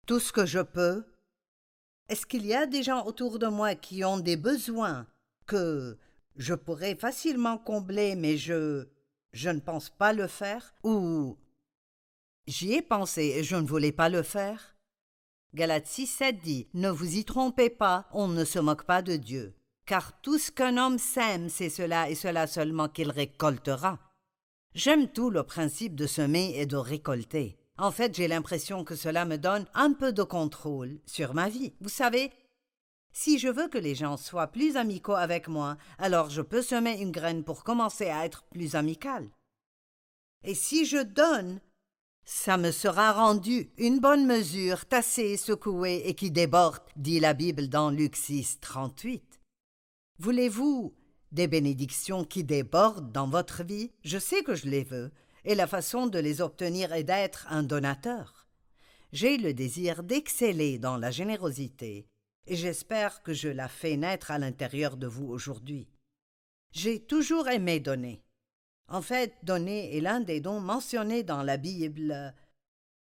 tout 0.06 0.20
ce 0.20 0.32
que 0.32 0.46
je 0.46 0.60
peux? 0.60 1.06
Est-ce 2.08 2.26
qu'il 2.26 2.46
y 2.46 2.54
a 2.54 2.66
des 2.66 2.84
gens 2.84 3.06
autour 3.06 3.40
de 3.40 3.48
moi 3.48 3.76
qui 3.76 4.04
ont 4.04 4.20
des 4.20 4.38
besoins 4.38 5.08
que 5.46 5.98
je 6.36 6.54
pourrais 6.54 6.96
facilement 6.96 7.58
combler, 7.58 8.16
mais 8.16 8.38
je 8.38 8.88
je 9.32 9.50
ne 9.50 9.60
pense 9.60 9.90
pas 9.90 10.14
le 10.14 10.28
faire? 10.28 10.74
Ou 10.84 11.38
j'y 12.48 12.74
ai 12.74 12.82
pensé 12.82 13.36
et 13.38 13.44
je 13.44 13.56
ne 13.56 13.68
voulais 13.68 13.92
pas 13.92 14.10
le 14.10 14.24
faire? 14.24 14.76
Galates 15.54 15.88
6, 15.88 16.08
7 16.08 16.40
dit 16.40 16.68
Ne 16.74 16.90
vous 16.90 17.18
y 17.18 17.26
trompez 17.26 17.70
pas, 17.70 18.08
on 18.14 18.28
ne 18.28 18.46
se 18.46 18.60
moque 18.60 18.86
pas 18.86 19.02
de 19.02 19.16
Dieu 19.16 19.56
car 19.90 20.22
tout 20.22 20.38
ce 20.38 20.52
qu'un 20.52 20.78
homme 20.78 21.00
sème, 21.00 21.50
c'est 21.50 21.72
cela 21.72 22.12
et 22.12 22.14
cela 22.14 22.46
seulement 22.46 22.90
qu'il 22.90 23.10
récoltera. 23.10 23.98
J'aime 24.76 25.08
tout 25.08 25.32
le 25.32 25.42
principe 25.42 25.96
de 25.96 26.06
semer 26.06 26.54
et 26.60 26.68
de 26.68 26.76
récolter. 26.76 27.59
En 27.80 27.92
fait, 27.92 28.14
j'ai 28.14 28.28
l'impression 28.28 28.84
que 28.84 28.96
cela 28.96 29.24
me 29.24 29.38
donne 29.38 29.66
un 29.74 29.94
peu 29.94 30.12
de 30.12 30.24
contrôle 30.24 31.00
sur 31.06 31.34
ma 31.34 31.48
vie. 31.48 31.72
Vous 31.80 31.88
savez, 31.88 32.30
si 33.14 33.40
je 33.40 33.48
veux 33.48 33.70
que 33.70 33.78
les 33.78 33.96
gens 33.96 34.18
soient 34.18 34.48
plus 34.48 34.76
amicaux 34.76 35.16
avec 35.16 35.48
moi, 35.48 35.78
alors 35.98 36.30
je 36.30 36.42
peux 36.42 36.62
semer 36.62 37.00
une 37.00 37.12
graine 37.12 37.46
pour 37.46 37.64
commencer 37.64 38.10
à 38.10 38.26
être 38.26 38.44
plus 38.52 38.76
amical. 38.76 39.30
Et 40.44 40.56
si 40.56 40.86
je 40.86 41.02
donne, 41.02 41.62
ça 42.26 42.58
me 42.58 42.72
sera 42.72 43.14
rendu 43.14 43.70
une 43.78 44.00
bonne 44.00 44.26
mesure, 44.26 44.86
tassée, 44.86 45.38
secouée 45.38 46.02
et 46.04 46.16
qui 46.16 46.32
déborde, 46.32 46.84
dit 46.98 47.22
la 47.22 47.34
Bible 47.34 47.70
dans 47.70 47.92
Luc 47.92 48.18
6, 48.18 48.60
38. 48.60 49.24
Voulez-vous 50.18 50.94
des 51.32 51.48
bénédictions 51.48 52.26
qui 52.26 52.44
débordent 52.44 53.14
dans 53.14 53.30
votre 53.30 53.64
vie? 53.64 53.92
Je 54.04 54.18
sais 54.18 54.44
que 54.44 54.54
je 54.56 54.68
les 54.68 54.84
veux, 54.84 55.12
et 55.50 55.56
la 55.56 55.66
façon 55.66 56.06
de 56.06 56.20
les 56.20 56.42
obtenir 56.42 56.94
est 56.94 57.04
d'être 57.04 57.48
un 57.50 57.64
donateur. 57.64 58.46
J'ai 59.12 59.36
le 59.38 59.52
désir 59.52 60.04
d'exceller 60.04 60.78
dans 60.78 60.96
la 60.96 61.10
générosité, 61.10 62.08
et 62.46 62.56
j'espère 62.56 63.24
que 63.24 63.34
je 63.34 63.50
la 63.50 63.68
fais 63.68 63.98
naître 63.98 64.30
à 64.30 64.38
l'intérieur 64.38 64.96
de 64.96 65.08
vous 65.08 65.26
aujourd'hui. 65.26 65.90
J'ai 66.72 67.00
toujours 67.00 67.48
aimé 67.48 67.80
donner. 67.80 68.22
En 68.90 69.02
fait, 69.02 69.34
donner 69.42 69.98
est 69.98 70.02
l'un 70.02 70.20
des 70.20 70.40
dons 70.40 70.60
mentionnés 70.60 71.24
dans 71.24 71.42
la 71.42 71.58
Bible 71.58 72.36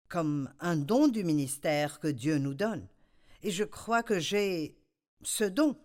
comme 0.09 0.53
un 0.59 0.77
don 0.77 1.07
du 1.07 1.23
ministère 1.23 2.01
que 2.01 2.09
Dieu 2.09 2.39
nous 2.39 2.55
donne. 2.55 2.89
Et 3.45 3.53
je 3.53 3.63
crois 3.63 4.03
que 4.03 4.19
j'ai 4.19 4.77
ce 5.23 5.45
don. 5.45 5.77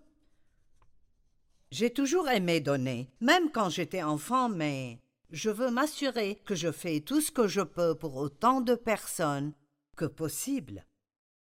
J'ai 1.69 1.93
toujours 1.93 2.27
aimé 2.27 2.59
donner, 2.59 3.11
même 3.21 3.51
quand 3.51 3.69
j'étais 3.69 4.01
enfant, 4.01 4.49
mais 4.49 4.99
je 5.31 5.49
veux 5.49 5.71
m'assurer 5.71 6.41
que 6.45 6.55
je 6.55 6.71
fais 6.71 7.01
tout 7.01 7.21
ce 7.21 7.31
que 7.31 7.47
je 7.47 7.61
peux 7.61 7.95
pour 7.95 8.15
autant 8.15 8.61
de 8.61 8.75
personnes 8.75 9.53
que 9.95 10.05
possible. 10.05 10.85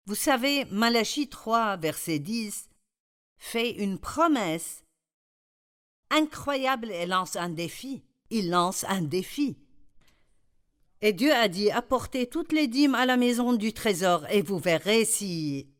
Vous 0.05 0.15
savez, 0.15 0.65
Malachie 0.65 1.29
3, 1.29 1.77
verset 1.77 2.19
10, 2.19 2.69
fait 3.37 3.71
une 3.71 3.97
promesse 3.97 4.83
incroyable 6.09 6.91
et 6.91 7.05
lance 7.05 7.35
un 7.35 7.49
défi. 7.49 8.03
Il 8.29 8.49
lance 8.49 8.85
un 8.87 9.01
défi. 9.01 9.57
Et 11.01 11.13
Dieu 11.13 11.33
a 11.33 11.47
dit 11.47 11.71
Apportez 11.71 12.27
toutes 12.27 12.53
les 12.53 12.67
dîmes 12.67 12.95
à 12.95 13.05
la 13.05 13.17
maison 13.17 13.53
du 13.53 13.73
trésor, 13.73 14.25
et 14.29 14.41
vous 14.41 14.59
verrez 14.59 15.05
si 15.05 15.72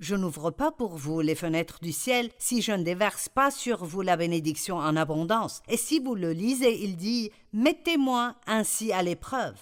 je 0.00 0.16
n'ouvre 0.16 0.50
pas 0.50 0.72
pour 0.72 0.96
vous 0.96 1.20
les 1.20 1.34
fenêtres 1.34 1.78
du 1.80 1.92
ciel 1.92 2.30
si 2.38 2.62
je 2.62 2.72
ne 2.72 2.82
déverse 2.82 3.28
pas 3.28 3.50
sur 3.50 3.84
vous 3.84 4.00
la 4.00 4.16
bénédiction 4.16 4.76
en 4.76 4.96
abondance. 4.96 5.62
Et 5.68 5.76
si 5.76 6.00
vous 6.00 6.14
le 6.14 6.32
lisez, 6.32 6.82
il 6.82 6.96
dit 6.96 7.30
Mettez-moi 7.52 8.34
ainsi 8.46 8.92
à 8.92 9.02
l'épreuve. 9.02 9.58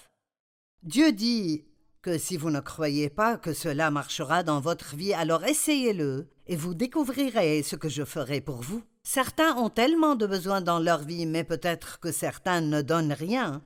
Dieu 0.81 1.11
dit 1.11 1.65
que 2.01 2.17
si 2.17 2.37
vous 2.37 2.49
ne 2.49 2.61
croyez 2.61 3.09
pas 3.09 3.37
que 3.37 3.53
cela 3.53 3.91
marchera 3.91 4.43
dans 4.43 4.61
votre 4.61 4.95
vie, 4.95 5.13
alors 5.13 5.43
essayez-le, 5.43 6.29
et 6.47 6.55
vous 6.55 6.73
découvrirez 6.73 7.61
ce 7.61 7.75
que 7.75 7.89
je 7.89 8.05
ferai 8.05 8.39
pour 8.39 8.61
vous. 8.61 8.81
Certains 9.03 9.57
ont 9.57 9.69
tellement 9.69 10.15
de 10.15 10.25
besoins 10.25 10.61
dans 10.61 10.79
leur 10.79 11.03
vie, 11.03 11.25
mais 11.25 11.43
peut-être 11.43 11.99
que 11.99 12.11
certains 12.11 12.61
ne 12.61 12.81
donnent 12.81 13.13
rien. 13.13 13.61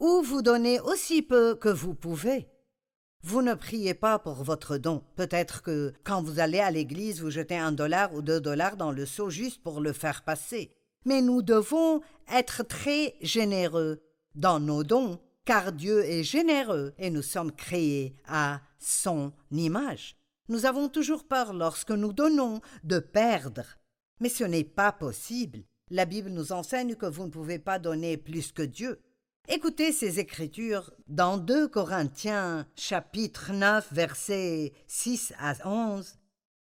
Ou 0.00 0.22
vous 0.22 0.42
donnez 0.42 0.80
aussi 0.80 1.22
peu 1.22 1.54
que 1.54 1.68
vous 1.68 1.94
pouvez. 1.94 2.48
Vous 3.22 3.42
ne 3.42 3.54
priez 3.54 3.94
pas 3.94 4.18
pour 4.18 4.44
votre 4.44 4.78
don. 4.78 5.02
Peut-être 5.16 5.62
que 5.62 5.92
quand 6.04 6.22
vous 6.22 6.38
allez 6.38 6.60
à 6.60 6.70
l'église, 6.70 7.20
vous 7.20 7.30
jetez 7.30 7.56
un 7.56 7.72
dollar 7.72 8.14
ou 8.14 8.22
deux 8.22 8.40
dollars 8.40 8.76
dans 8.76 8.92
le 8.92 9.06
seau 9.06 9.28
juste 9.28 9.62
pour 9.62 9.80
le 9.80 9.92
faire 9.92 10.22
passer. 10.22 10.70
Mais 11.04 11.20
nous 11.20 11.42
devons 11.42 12.00
être 12.32 12.62
très 12.62 13.16
généreux 13.20 14.00
dans 14.34 14.60
nos 14.60 14.84
dons, 14.84 15.18
car 15.44 15.72
Dieu 15.72 16.04
est 16.04 16.22
généreux 16.22 16.94
et 16.98 17.10
nous 17.10 17.22
sommes 17.22 17.52
créés 17.52 18.14
à 18.26 18.60
son 18.78 19.32
image. 19.50 20.16
Nous 20.48 20.64
avons 20.64 20.88
toujours 20.88 21.26
peur 21.26 21.52
lorsque 21.52 21.90
nous 21.90 22.12
donnons 22.12 22.60
de 22.84 23.00
perdre. 23.00 23.64
Mais 24.20 24.28
ce 24.28 24.44
n'est 24.44 24.64
pas 24.64 24.92
possible. 24.92 25.64
La 25.90 26.04
Bible 26.04 26.30
nous 26.30 26.52
enseigne 26.52 26.94
que 26.94 27.06
vous 27.06 27.24
ne 27.24 27.30
pouvez 27.30 27.58
pas 27.58 27.78
donner 27.78 28.16
plus 28.16 28.52
que 28.52 28.62
Dieu. 28.62 29.00
Écoutez 29.46 29.92
ces 29.92 30.18
écritures 30.18 30.92
dans 31.06 31.38
2 31.38 31.68
Corinthiens 31.68 32.66
chapitre 32.76 33.52
9 33.52 33.92
versets 33.92 34.72
6 34.86 35.32
à 35.38 35.54
11. 35.66 36.18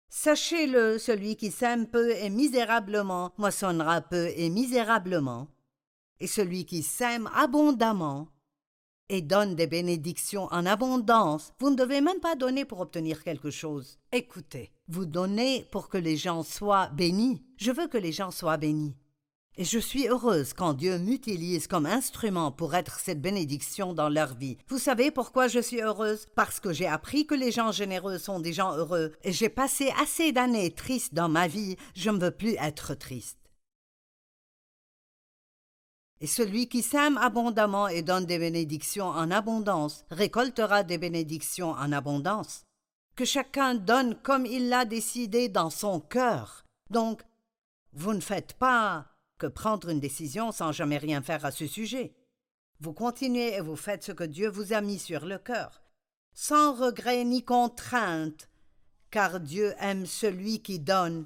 Sachez-le, 0.09 0.97
celui 0.97 1.35
qui 1.35 1.51
sème 1.51 1.87
peu 1.87 2.11
et 2.11 2.29
misérablement 2.29 3.33
moissonnera 3.37 4.01
peu 4.01 4.29
et 4.35 4.49
misérablement, 4.49 5.47
et 6.19 6.27
celui 6.27 6.65
qui 6.65 6.83
sème 6.83 7.29
abondamment 7.33 8.27
et 9.09 9.21
donne 9.21 9.55
des 9.55 9.67
bénédictions 9.67 10.47
en 10.51 10.65
abondance, 10.65 11.53
vous 11.59 11.69
ne 11.69 11.75
devez 11.75 12.01
même 12.01 12.19
pas 12.19 12.35
donner 12.35 12.65
pour 12.65 12.79
obtenir 12.79 13.23
quelque 13.23 13.51
chose. 13.51 13.99
Écoutez, 14.11 14.71
vous 14.87 15.05
donnez 15.05 15.67
pour 15.71 15.89
que 15.89 15.97
les 15.97 16.17
gens 16.17 16.43
soient 16.43 16.87
bénis. 16.87 17.43
Je 17.57 17.71
veux 17.71 17.87
que 17.87 17.97
les 17.97 18.11
gens 18.11 18.31
soient 18.31 18.57
bénis. 18.57 18.95
Et 19.57 19.65
je 19.65 19.79
suis 19.79 20.07
heureuse 20.07 20.53
quand 20.53 20.73
Dieu 20.73 20.97
m'utilise 20.97 21.67
comme 21.67 21.85
instrument 21.85 22.53
pour 22.53 22.73
être 22.73 22.99
cette 22.99 23.21
bénédiction 23.21 23.93
dans 23.93 24.07
leur 24.07 24.33
vie. 24.33 24.57
Vous 24.69 24.79
savez 24.79 25.11
pourquoi 25.11 25.49
je 25.49 25.59
suis 25.59 25.81
heureuse? 25.81 26.25
Parce 26.35 26.61
que 26.61 26.71
j'ai 26.71 26.87
appris 26.87 27.27
que 27.27 27.35
les 27.35 27.51
gens 27.51 27.73
généreux 27.73 28.17
sont 28.17 28.39
des 28.39 28.53
gens 28.53 28.73
heureux, 28.77 29.11
et 29.23 29.33
j'ai 29.33 29.49
passé 29.49 29.91
assez 30.01 30.31
d'années 30.31 30.71
tristes 30.71 31.13
dans 31.13 31.27
ma 31.27 31.47
vie, 31.47 31.75
je 31.95 32.09
ne 32.09 32.19
veux 32.19 32.31
plus 32.31 32.55
être 32.61 32.95
triste. 32.95 33.37
Et 36.21 36.27
celui 36.27 36.69
qui 36.69 36.81
sème 36.81 37.17
abondamment 37.17 37.87
et 37.87 38.03
donne 38.03 38.25
des 38.25 38.39
bénédictions 38.39 39.07
en 39.07 39.31
abondance 39.31 40.05
récoltera 40.11 40.83
des 40.83 40.97
bénédictions 40.97 41.71
en 41.71 41.91
abondance. 41.91 42.63
Que 43.15 43.25
chacun 43.25 43.75
donne 43.75 44.15
comme 44.15 44.45
il 44.45 44.69
l'a 44.69 44.85
décidé 44.85 45.49
dans 45.49 45.71
son 45.71 45.99
cœur. 45.99 46.63
Donc, 46.89 47.23
vous 47.93 48.13
ne 48.13 48.21
faites 48.21 48.53
pas 48.53 49.10
que 49.41 49.47
prendre 49.47 49.89
une 49.89 49.99
décision 49.99 50.51
sans 50.51 50.71
jamais 50.71 50.99
rien 50.99 51.23
faire 51.23 51.45
à 51.45 51.51
ce 51.51 51.65
sujet. 51.65 52.13
Vous 52.79 52.93
continuez 52.93 53.55
et 53.55 53.61
vous 53.61 53.75
faites 53.75 54.03
ce 54.03 54.11
que 54.11 54.23
Dieu 54.23 54.49
vous 54.49 54.71
a 54.71 54.81
mis 54.81 54.99
sur 54.99 55.25
le 55.25 55.39
cœur. 55.39 55.81
sans 56.33 56.73
regret 56.73 57.25
ni 57.25 57.43
contrainte, 57.43 58.47
car 59.09 59.39
Dieu 59.39 59.73
aime 59.79 60.05
celui 60.05 60.61
qui 60.61 60.79
donne 60.79 61.25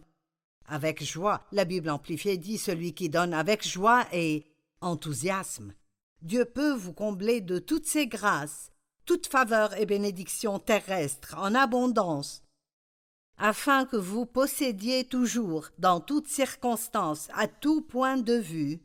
avec 0.66 1.04
joie. 1.04 1.46
La 1.52 1.66
Bible 1.66 1.90
amplifiée 1.90 2.38
dit 2.38 2.58
celui 2.58 2.94
qui 2.94 3.10
donne 3.10 3.34
avec 3.34 3.68
joie 3.68 4.08
et 4.14 4.46
enthousiasme. 4.82 5.74
Dieu 6.22 6.46
peut 6.46 6.74
vous 6.74 6.94
combler 6.94 7.42
de 7.42 7.60
toutes 7.60 7.86
ses 7.86 8.08
grâces, 8.08 8.72
toutes 9.06 9.28
faveurs 9.28 9.78
et 9.78 9.86
bénédictions 9.86 10.58
terrestres 10.58 11.36
en 11.38 11.54
abondance, 11.54 12.42
afin 13.38 13.86
que 13.86 13.98
vous 13.98 14.26
possédiez 14.26 15.06
toujours, 15.06 15.70
dans 15.78 16.00
toutes 16.00 16.28
circonstances, 16.28 17.28
à 17.34 17.48
tout 17.48 17.82
point 17.82 18.18
de 18.18 18.36
vue, 18.36 18.82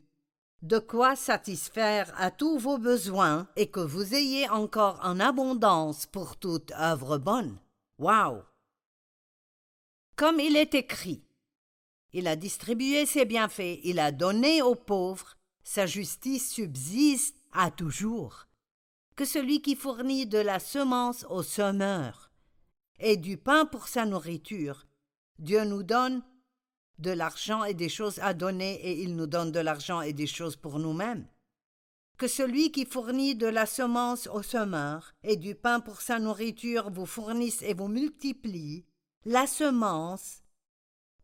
de 0.61 0.77
quoi 0.77 1.15
satisfaire 1.15 2.13
à 2.17 2.29
tous 2.29 2.59
vos 2.59 2.77
besoins 2.77 3.47
et 3.55 3.71
que 3.71 3.79
vous 3.79 4.13
ayez 4.13 4.47
encore 4.49 4.99
en 5.03 5.19
abondance 5.19 6.05
pour 6.05 6.37
toute 6.37 6.71
œuvre 6.73 7.17
bonne. 7.17 7.57
Waouh! 7.97 8.43
Comme 10.15 10.39
il 10.39 10.55
est 10.55 10.75
écrit, 10.75 11.23
il 12.13 12.27
a 12.27 12.35
distribué 12.35 13.05
ses 13.05 13.25
bienfaits, 13.25 13.79
il 13.83 13.99
a 13.99 14.11
donné 14.11 14.61
aux 14.61 14.75
pauvres, 14.75 15.37
sa 15.63 15.85
justice 15.85 16.51
subsiste 16.51 17.37
à 17.53 17.71
toujours. 17.71 18.47
Que 19.15 19.25
celui 19.25 19.61
qui 19.61 19.75
fournit 19.75 20.25
de 20.25 20.37
la 20.37 20.59
semence 20.59 21.25
au 21.29 21.41
semeur 21.41 22.30
et 23.01 23.17
du 23.17 23.37
pain 23.37 23.65
pour 23.65 23.87
sa 23.87 24.05
nourriture, 24.05 24.85
Dieu 25.39 25.63
nous 25.63 25.83
donne 25.83 26.23
de 26.99 27.11
l'argent 27.11 27.63
et 27.63 27.73
des 27.73 27.89
choses 27.89 28.19
à 28.19 28.33
donner 28.33 28.75
et 28.75 29.01
il 29.01 29.15
nous 29.15 29.27
donne 29.27 29.51
de 29.51 29.59
l'argent 29.59 30.01
et 30.01 30.13
des 30.13 30.27
choses 30.27 30.55
pour 30.55 30.79
nous-mêmes. 30.79 31.27
Que 32.17 32.27
celui 32.27 32.71
qui 32.71 32.85
fournit 32.85 33.35
de 33.35 33.47
la 33.47 33.65
semence 33.65 34.27
au 34.27 34.43
semeur 34.43 35.13
et 35.23 35.35
du 35.35 35.55
pain 35.55 35.79
pour 35.79 36.01
sa 36.01 36.19
nourriture 36.19 36.91
vous 36.91 37.07
fournisse 37.07 37.63
et 37.63 37.73
vous 37.73 37.87
multiplie 37.87 38.85
la 39.25 39.47
semence 39.47 40.43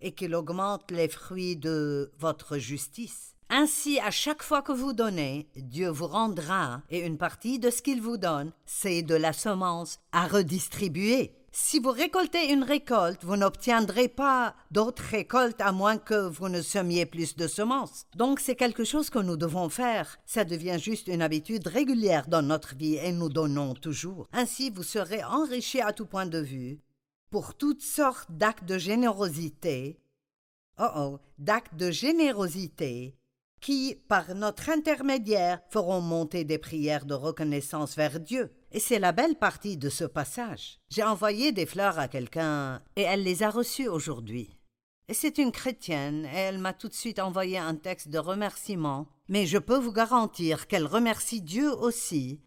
et 0.01 0.13
qu'il 0.13 0.33
augmente 0.33 0.89
les 0.91 1.07
fruits 1.07 1.55
de 1.55 2.11
votre 2.17 2.57
justice. 2.57 3.35
Ainsi, 3.49 3.99
à 3.99 4.11
chaque 4.11 4.43
fois 4.43 4.61
que 4.61 4.73
vous 4.73 4.91
donnez, 4.91 5.47
Dieu 5.55 5.89
vous 5.89 6.07
rendra, 6.07 6.81
et 6.89 7.05
une 7.05 7.17
partie 7.17 7.59
de 7.59 7.69
ce 7.69 7.81
qu'il 7.81 8.01
vous 8.01 8.17
donne, 8.17 8.51
c'est 8.65 9.03
de 9.03 9.15
la 9.15 9.31
semence 9.31 9.99
à 10.11 10.27
redistribuer. 10.27 11.36
Si 11.51 11.79
vous 11.79 11.91
récoltez 11.91 12.51
une 12.51 12.63
récolte, 12.63 13.23
vous 13.23 13.35
n'obtiendrez 13.35 14.07
pas 14.07 14.55
d'autres 14.69 15.03
récoltes 15.03 15.61
à 15.61 15.71
moins 15.71 15.97
que 15.97 16.27
vous 16.27 16.49
ne 16.49 16.61
semiez 16.61 17.05
plus 17.05 17.35
de 17.35 17.47
semences. 17.47 18.05
Donc 18.15 18.39
c'est 18.39 18.55
quelque 18.55 18.83
chose 18.83 19.09
que 19.09 19.19
nous 19.19 19.37
devons 19.37 19.69
faire. 19.69 20.17
Ça 20.25 20.43
devient 20.45 20.77
juste 20.79 21.07
une 21.07 21.21
habitude 21.21 21.67
régulière 21.67 22.27
dans 22.27 22.41
notre 22.41 22.75
vie 22.75 22.95
et 22.95 23.11
nous 23.11 23.29
donnons 23.29 23.73
toujours. 23.73 24.27
Ainsi 24.33 24.69
vous 24.69 24.83
serez 24.83 25.23
enrichis 25.23 25.81
à 25.81 25.93
tout 25.93 26.05
point 26.05 26.25
de 26.27 26.39
vue 26.39 26.79
pour 27.29 27.55
toutes 27.55 27.81
sortes 27.81 28.31
d'actes 28.31 28.65
de 28.65 28.77
générosité. 28.77 29.99
Oh 30.79 30.89
oh, 30.95 31.19
d'actes 31.39 31.75
de 31.75 31.89
générosité 31.89 33.15
qui, 33.59 33.95
par 34.07 34.35
notre 34.35 34.69
intermédiaire, 34.69 35.59
feront 35.69 36.01
monter 36.01 36.43
des 36.43 36.59
prières 36.59 37.05
de 37.05 37.15
reconnaissance 37.15 37.95
vers 37.95 38.19
Dieu. 38.19 38.51
Et 38.71 38.79
c'est 38.79 38.99
la 38.99 39.13
belle 39.13 39.35
partie 39.35 39.77
de 39.77 39.89
ce 39.89 40.03
passage. 40.03 40.79
J'ai 40.89 41.03
envoyé 41.03 41.51
des 41.51 41.65
fleurs 41.65 41.99
à 41.99 42.07
quelqu'un 42.07 42.81
et 42.95 43.03
elle 43.03 43.23
les 43.23 43.43
a 43.43 43.49
reçues 43.49 43.87
aujourd'hui. 43.87 44.57
Et 45.07 45.13
c'est 45.13 45.37
une 45.37 45.53
chrétienne 45.53 46.25
et 46.25 46.37
elle 46.37 46.59
m'a 46.59 46.73
tout 46.73 46.89
de 46.89 46.93
suite 46.93 47.19
envoyé 47.19 47.57
un 47.57 47.75
texte 47.75 48.09
de 48.09 48.17
remerciement. 48.17 49.07
Mais 49.29 49.45
je 49.45 49.57
peux 49.57 49.77
vous 49.77 49.93
garantir 49.93 50.67
qu'elle 50.67 50.85
remercie 50.85 51.41
Dieu 51.41 51.71
aussi 51.71 52.41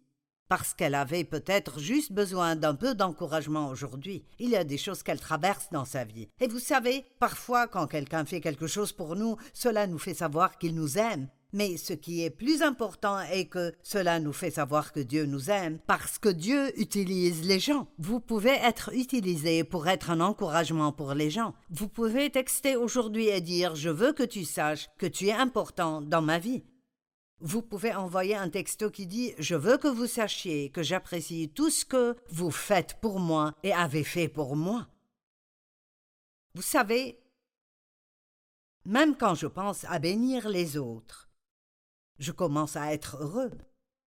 parce 0.47 0.73
qu'elle 0.73 0.95
avait 0.95 1.23
peut-être 1.23 1.79
juste 1.79 2.11
besoin 2.11 2.55
d'un 2.55 2.75
peu 2.75 2.93
d'encouragement 2.93 3.69
aujourd'hui. 3.69 4.25
Il 4.37 4.49
y 4.49 4.57
a 4.57 4.65
des 4.65 4.77
choses 4.77 5.01
qu'elle 5.01 5.19
traverse 5.19 5.69
dans 5.71 5.85
sa 5.85 6.03
vie. 6.03 6.27
Et 6.39 6.47
vous 6.47 6.59
savez, 6.59 7.05
parfois 7.19 7.67
quand 7.67 7.87
quelqu'un 7.87 8.25
fait 8.25 8.41
quelque 8.41 8.67
chose 8.67 8.91
pour 8.91 9.15
nous, 9.15 9.37
cela 9.53 9.87
nous 9.87 9.97
fait 9.97 10.13
savoir 10.13 10.57
qu'il 10.57 10.75
nous 10.75 10.97
aime. 10.97 11.29
Mais 11.53 11.75
ce 11.77 11.93
qui 11.93 12.23
est 12.23 12.29
plus 12.29 12.61
important 12.61 13.19
est 13.19 13.45
que 13.45 13.73
cela 13.83 14.19
nous 14.19 14.31
fait 14.31 14.51
savoir 14.51 14.93
que 14.93 15.01
Dieu 15.01 15.25
nous 15.25 15.49
aime, 15.49 15.79
parce 15.85 16.17
que 16.17 16.29
Dieu 16.29 16.79
utilise 16.79 17.45
les 17.45 17.59
gens. 17.59 17.87
Vous 17.97 18.19
pouvez 18.19 18.51
être 18.51 18.93
utilisé 18.93 19.63
pour 19.63 19.87
être 19.87 20.09
un 20.11 20.21
encouragement 20.21 20.93
pour 20.93 21.13
les 21.13 21.29
gens. 21.29 21.53
Vous 21.69 21.89
pouvez 21.89 22.29
texter 22.29 22.75
aujourd'hui 22.75 23.27
et 23.27 23.41
dire 23.41 23.75
Je 23.75 23.89
veux 23.89 24.13
que 24.13 24.23
tu 24.23 24.45
saches 24.45 24.89
que 24.97 25.05
tu 25.05 25.27
es 25.27 25.33
important 25.33 26.01
dans 26.01 26.21
ma 26.21 26.39
vie. 26.39 26.63
Vous 27.41 27.63
pouvez 27.63 27.93
envoyer 27.93 28.35
un 28.35 28.49
texto 28.49 28.91
qui 28.91 29.07
dit 29.07 29.33
Je 29.39 29.55
veux 29.55 29.77
que 29.77 29.87
vous 29.87 30.07
sachiez 30.07 30.69
que 30.69 30.83
j'apprécie 30.83 31.51
tout 31.53 31.69
ce 31.69 31.83
que 31.83 32.15
vous 32.29 32.51
faites 32.51 32.99
pour 33.01 33.19
moi 33.19 33.53
et 33.63 33.73
avez 33.73 34.03
fait 34.03 34.27
pour 34.27 34.55
moi. 34.55 34.87
Vous 36.53 36.61
savez, 36.61 37.19
même 38.85 39.17
quand 39.17 39.35
je 39.35 39.47
pense 39.47 39.85
à 39.85 39.99
bénir 39.99 40.49
les 40.49 40.77
autres, 40.77 41.30
je 42.21 42.31
commence 42.31 42.77
à 42.77 42.93
être 42.93 43.17
heureux. 43.19 43.51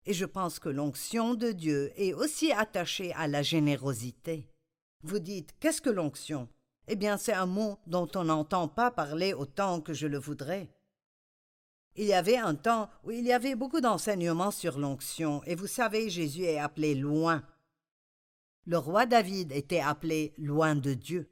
Et 0.07 0.15
je 0.15 0.25
pense 0.25 0.59
que 0.59 0.69
l'onction 0.69 1.35
de 1.35 1.51
Dieu 1.51 1.93
est 1.97 2.15
aussi 2.15 2.53
attachée 2.53 3.13
à 3.15 3.27
la 3.27 3.43
générosité. 3.43 4.49
Vous 5.03 5.19
dites 5.19 5.55
Qu'est-ce 5.59 5.83
que 5.83 5.91
l'onction? 5.91 6.49
Eh 6.87 6.97
bien, 6.97 7.17
c'est 7.17 7.33
un 7.33 7.47
mot 7.47 7.79
dont 7.87 8.09
on 8.15 8.25
n'entend 8.25 8.69
pas 8.69 8.91
parler 8.91 9.35
autant 9.35 9.81
que 9.81 9.93
je 9.95 10.07
le 10.07 10.19
voudrais. 10.19 10.69
Il 11.97 12.05
y 12.05 12.13
avait 12.13 12.37
un 12.37 12.55
temps 12.55 12.89
où 13.03 13.11
il 13.11 13.25
y 13.25 13.33
avait 13.33 13.55
beaucoup 13.55 13.81
d'enseignements 13.81 14.51
sur 14.51 14.79
l'onction, 14.79 15.43
et 15.45 15.55
vous 15.55 15.67
savez, 15.67 16.11
Jésus 16.11 16.45
est 16.45 16.59
appelé 16.59 16.95
loin. 16.95 17.43
Le 18.67 18.79
roi 18.79 19.07
David 19.07 19.51
était 19.53 19.81
appelé 19.81 20.35
loin 20.39 20.75
de 20.77 20.95
Dieu. 20.95 21.31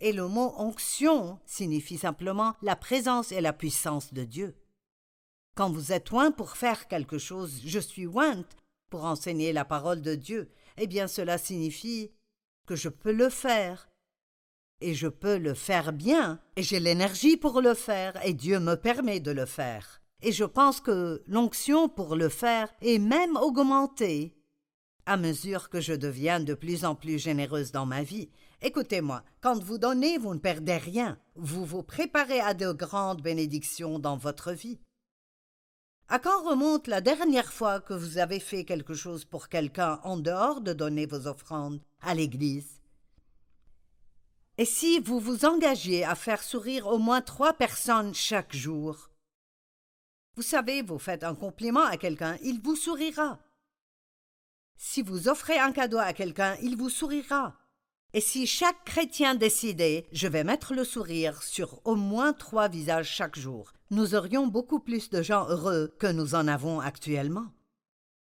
Et 0.00 0.12
le 0.12 0.28
mot 0.28 0.54
onction 0.56 1.38
signifie 1.44 1.98
simplement 1.98 2.54
la 2.62 2.76
présence 2.76 3.30
et 3.32 3.40
la 3.40 3.52
puissance 3.52 4.12
de 4.12 4.24
Dieu. 4.24 4.54
Quand 5.54 5.70
vous 5.70 5.92
êtes 5.92 6.10
loin 6.10 6.30
pour 6.30 6.56
faire 6.56 6.88
quelque 6.88 7.18
chose, 7.18 7.60
je 7.64 7.78
suis 7.78 8.04
loin 8.04 8.44
pour 8.90 9.04
enseigner 9.04 9.52
la 9.52 9.64
parole 9.64 10.02
de 10.02 10.14
Dieu, 10.14 10.50
eh 10.76 10.86
bien 10.86 11.06
cela 11.06 11.38
signifie 11.38 12.10
que 12.66 12.76
je 12.76 12.88
peux 12.88 13.12
le 13.12 13.28
faire. 13.28 13.88
Et 14.80 14.94
je 14.94 15.08
peux 15.08 15.38
le 15.38 15.54
faire 15.54 15.92
bien, 15.92 16.40
et 16.56 16.62
j'ai 16.62 16.80
l'énergie 16.80 17.36
pour 17.36 17.60
le 17.60 17.74
faire, 17.74 18.22
et 18.24 18.34
Dieu 18.34 18.58
me 18.58 18.74
permet 18.74 19.20
de 19.20 19.30
le 19.30 19.46
faire 19.46 20.02
et 20.24 20.32
je 20.32 20.44
pense 20.44 20.80
que 20.80 21.22
l'onction 21.26 21.88
pour 21.88 22.16
le 22.16 22.30
faire 22.30 22.68
est 22.80 22.98
même 22.98 23.36
augmentée 23.36 24.34
à 25.06 25.18
mesure 25.18 25.68
que 25.68 25.82
je 25.82 25.92
deviens 25.92 26.40
de 26.40 26.54
plus 26.54 26.86
en 26.86 26.94
plus 26.94 27.18
généreuse 27.18 27.72
dans 27.72 27.84
ma 27.84 28.02
vie. 28.02 28.30
Écoutez-moi, 28.62 29.22
quand 29.42 29.62
vous 29.62 29.76
donnez, 29.76 30.16
vous 30.16 30.32
ne 30.32 30.40
perdez 30.40 30.78
rien. 30.78 31.18
Vous 31.36 31.66
vous 31.66 31.82
préparez 31.82 32.40
à 32.40 32.54
de 32.54 32.72
grandes 32.72 33.20
bénédictions 33.20 33.98
dans 33.98 34.16
votre 34.16 34.52
vie. 34.52 34.80
À 36.14 36.20
quand 36.20 36.48
remonte 36.48 36.86
la 36.86 37.00
dernière 37.00 37.52
fois 37.52 37.80
que 37.80 37.92
vous 37.92 38.18
avez 38.18 38.38
fait 38.38 38.64
quelque 38.64 38.94
chose 38.94 39.24
pour 39.24 39.48
quelqu'un 39.48 39.98
en 40.04 40.16
dehors 40.16 40.60
de 40.60 40.72
donner 40.72 41.06
vos 41.06 41.26
offrandes 41.26 41.80
à 42.00 42.14
l'Église? 42.14 42.80
Et 44.56 44.64
si 44.64 45.00
vous 45.00 45.18
vous 45.18 45.44
engagiez 45.44 46.04
à 46.04 46.14
faire 46.14 46.44
sourire 46.44 46.86
au 46.86 46.98
moins 46.98 47.20
trois 47.20 47.52
personnes 47.52 48.14
chaque 48.14 48.54
jour? 48.54 49.10
Vous 50.36 50.42
savez, 50.42 50.82
vous 50.82 51.00
faites 51.00 51.24
un 51.24 51.34
compliment 51.34 51.84
à 51.84 51.96
quelqu'un, 51.96 52.38
il 52.44 52.60
vous 52.60 52.76
sourira. 52.76 53.40
Si 54.76 55.02
vous 55.02 55.28
offrez 55.28 55.58
un 55.58 55.72
cadeau 55.72 55.98
à 55.98 56.12
quelqu'un, 56.12 56.56
il 56.62 56.76
vous 56.76 56.90
sourira. 56.90 57.56
Et 58.12 58.20
si 58.20 58.46
chaque 58.46 58.84
chrétien 58.84 59.34
décidait 59.34 60.06
je 60.12 60.28
vais 60.28 60.44
mettre 60.44 60.74
le 60.74 60.84
sourire 60.84 61.42
sur 61.42 61.80
au 61.84 61.96
moins 61.96 62.32
trois 62.32 62.68
visages 62.68 63.10
chaque 63.10 63.36
jour, 63.36 63.72
nous 63.94 64.16
aurions 64.16 64.48
beaucoup 64.48 64.80
plus 64.80 65.08
de 65.08 65.22
gens 65.22 65.46
heureux 65.48 65.94
que 66.00 66.08
nous 66.08 66.34
en 66.34 66.48
avons 66.48 66.80
actuellement. 66.80 67.46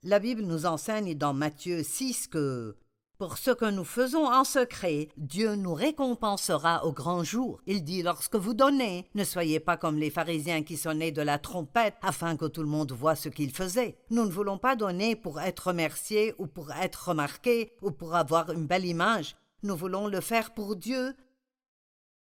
La 0.02 0.18
Bible 0.18 0.42
nous 0.42 0.66
enseigne 0.66 1.14
dans 1.14 1.32
Matthieu 1.32 1.84
6 1.84 2.26
que 2.26 2.76
pour 3.18 3.38
ce 3.38 3.52
que 3.52 3.70
nous 3.70 3.84
faisons 3.84 4.26
en 4.26 4.42
secret, 4.42 5.08
Dieu 5.16 5.54
nous 5.54 5.72
récompensera 5.72 6.84
au 6.84 6.92
grand 6.92 7.22
jour. 7.22 7.60
Il 7.66 7.84
dit 7.84 8.02
Lorsque 8.02 8.34
vous 8.34 8.52
donnez, 8.52 9.08
ne 9.14 9.22
soyez 9.22 9.60
pas 9.60 9.76
comme 9.76 9.96
les 9.96 10.10
pharisiens 10.10 10.64
qui 10.64 10.76
sonnaient 10.76 11.12
de 11.12 11.22
la 11.22 11.38
trompette 11.38 11.94
afin 12.02 12.36
que 12.36 12.46
tout 12.46 12.62
le 12.62 12.68
monde 12.68 12.90
voie 12.90 13.14
ce 13.14 13.28
qu'ils 13.28 13.52
faisaient. 13.52 13.96
Nous 14.10 14.24
ne 14.24 14.32
voulons 14.32 14.58
pas 14.58 14.74
donner 14.74 15.14
pour 15.14 15.40
être 15.40 15.68
remerciés 15.68 16.34
ou 16.38 16.48
pour 16.48 16.72
être 16.72 17.10
remarqués 17.10 17.72
ou 17.80 17.92
pour 17.92 18.16
avoir 18.16 18.50
une 18.50 18.66
belle 18.66 18.86
image. 18.86 19.36
Nous 19.62 19.76
voulons 19.76 20.08
le 20.08 20.20
faire 20.20 20.52
pour 20.52 20.74
Dieu 20.74 21.14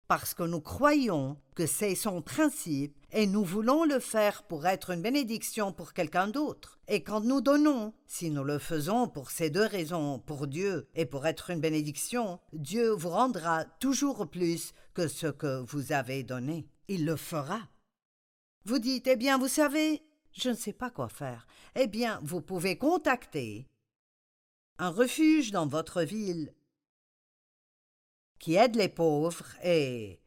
parce 0.08 0.34
que 0.34 0.42
nous 0.42 0.60
croyons 0.60 1.36
que 1.54 1.66
c'est 1.66 1.94
son 1.94 2.22
principe 2.22 2.96
et 3.12 3.26
nous 3.26 3.44
voulons 3.44 3.84
le 3.84 3.98
faire 3.98 4.44
pour 4.44 4.66
être 4.66 4.90
une 4.90 5.02
bénédiction 5.02 5.72
pour 5.72 5.92
quelqu'un 5.92 6.28
d'autre. 6.28 6.78
Et 6.88 7.02
quand 7.02 7.20
nous 7.20 7.40
donnons, 7.40 7.92
si 8.06 8.30
nous 8.30 8.44
le 8.44 8.58
faisons 8.58 9.08
pour 9.08 9.30
ces 9.30 9.50
deux 9.50 9.66
raisons, 9.66 10.18
pour 10.18 10.46
Dieu 10.46 10.86
et 10.94 11.06
pour 11.06 11.26
être 11.26 11.50
une 11.50 11.60
bénédiction, 11.60 12.38
Dieu 12.52 12.90
vous 12.90 13.10
rendra 13.10 13.64
toujours 13.64 14.28
plus 14.28 14.72
que 14.94 15.08
ce 15.08 15.26
que 15.26 15.60
vous 15.66 15.92
avez 15.92 16.22
donné. 16.22 16.68
Il 16.88 17.04
le 17.04 17.16
fera. 17.16 17.60
Vous 18.64 18.78
dites, 18.78 19.06
eh 19.06 19.16
bien, 19.16 19.38
vous 19.38 19.48
savez, 19.48 20.02
je 20.32 20.50
ne 20.50 20.54
sais 20.54 20.72
pas 20.72 20.90
quoi 20.90 21.08
faire. 21.08 21.46
Eh 21.74 21.86
bien, 21.86 22.20
vous 22.22 22.40
pouvez 22.40 22.76
contacter 22.76 23.66
un 24.78 24.90
refuge 24.90 25.52
dans 25.52 25.66
votre 25.66 26.02
ville 26.02 26.52
qui 28.38 28.54
aide 28.54 28.76
les 28.76 28.88
pauvres 28.88 29.46
et 29.62 30.20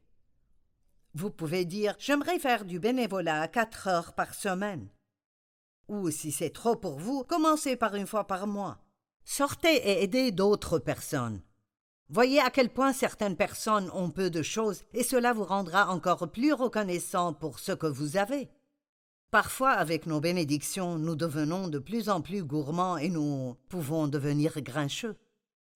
vous 1.14 1.32
pouvez 1.32 1.66
dire 1.66 1.96
J'aimerais 2.00 2.40
faire 2.40 2.66
du 2.66 2.80
bénévolat 2.80 3.48
quatre 3.48 3.88
heures 3.88 4.14
par 4.14 4.34
semaine. 4.34 4.90
Ou 5.88 6.12
si 6.12 6.32
c'est 6.32 6.52
trop 6.52 6.76
pour 6.76 7.00
vous, 7.00 7.24
commencez 7.24 7.76
par 7.76 7.96
une 7.96 8.08
fois 8.08 8.28
par 8.28 8.46
mois. 8.46 8.80
Sortez 9.26 9.76
et 9.76 10.04
aidez 10.04 10.32
d'autres 10.32 10.80
personnes. 10.80 11.42
Voyez 12.10 12.40
à 12.40 12.50
quel 12.50 12.70
point 12.70 12.94
certaines 12.94 13.36
personnes 13.36 13.92
ont 13.94 14.10
peu 14.10 14.30
de 14.30 14.42
choses 14.42 14.84
et 14.94 15.04
cela 15.04 15.34
vous 15.34 15.44
rendra 15.44 15.90
encore 15.90 16.32
plus 16.32 16.54
reconnaissant 16.54 17.34
pour 17.34 17.60
ce 17.60 17.72
que 17.72 17.88
vous 17.88 18.18
avez. 18.18 18.50
Parfois, 19.32 19.72
avec 19.72 20.08
nos 20.08 20.20
bénédictions, 20.20 20.98
nous 20.98 21.16
devenons 21.16 21.68
de 21.68 21.78
plus 21.78 22.10
en 22.10 22.22
plus 22.22 22.44
gourmands 22.44 22.98
et 22.98 23.10
nous 23.10 23.56
pouvons 23.70 24.08
devenir 24.08 24.60
grincheux. 24.62 25.16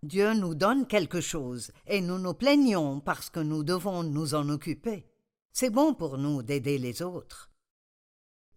Dieu 0.03 0.33
nous 0.33 0.53
donne 0.53 0.85
quelque 0.85 1.21
chose 1.21 1.71
et 1.87 2.01
nous 2.01 2.19
nous 2.19 2.33
plaignons 2.33 2.99
parce 2.99 3.29
que 3.29 3.39
nous 3.39 3.63
devons 3.63 4.03
nous 4.03 4.35
en 4.35 4.49
occuper. 4.49 5.07
C'est 5.53 5.69
bon 5.69 5.93
pour 5.93 6.17
nous 6.17 6.43
d'aider 6.43 6.77
les 6.77 7.01
autres. 7.01 7.51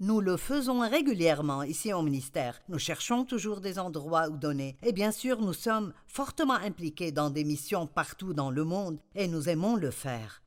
Nous 0.01 0.21
le 0.21 0.37
faisons 0.37 0.81
régulièrement 0.81 1.63
ici 1.63 1.93
au 1.93 2.03
ministère. 2.03 2.61
Nous 2.69 2.81
cherchons 2.81 3.25
toujours 3.25 3.61
des 3.61 3.79
endroits 3.79 4.29
où 4.29 4.37
donner. 4.37 4.77
Et 4.83 4.93
bien 4.93 5.13
sûr, 5.13 5.41
nous 5.41 5.53
sommes 5.53 5.93
fortement 6.09 6.55
impliqués 6.55 7.13
dans 7.13 7.31
des 7.31 7.45
missions 7.45 7.87
partout 7.87 8.35
dans 8.35 8.51
le 8.51 8.65
monde 8.65 8.99
et 9.15 9.29
nous 9.29 9.49
aimons 9.49 9.77
le 9.77 9.93
faire. 9.93 10.43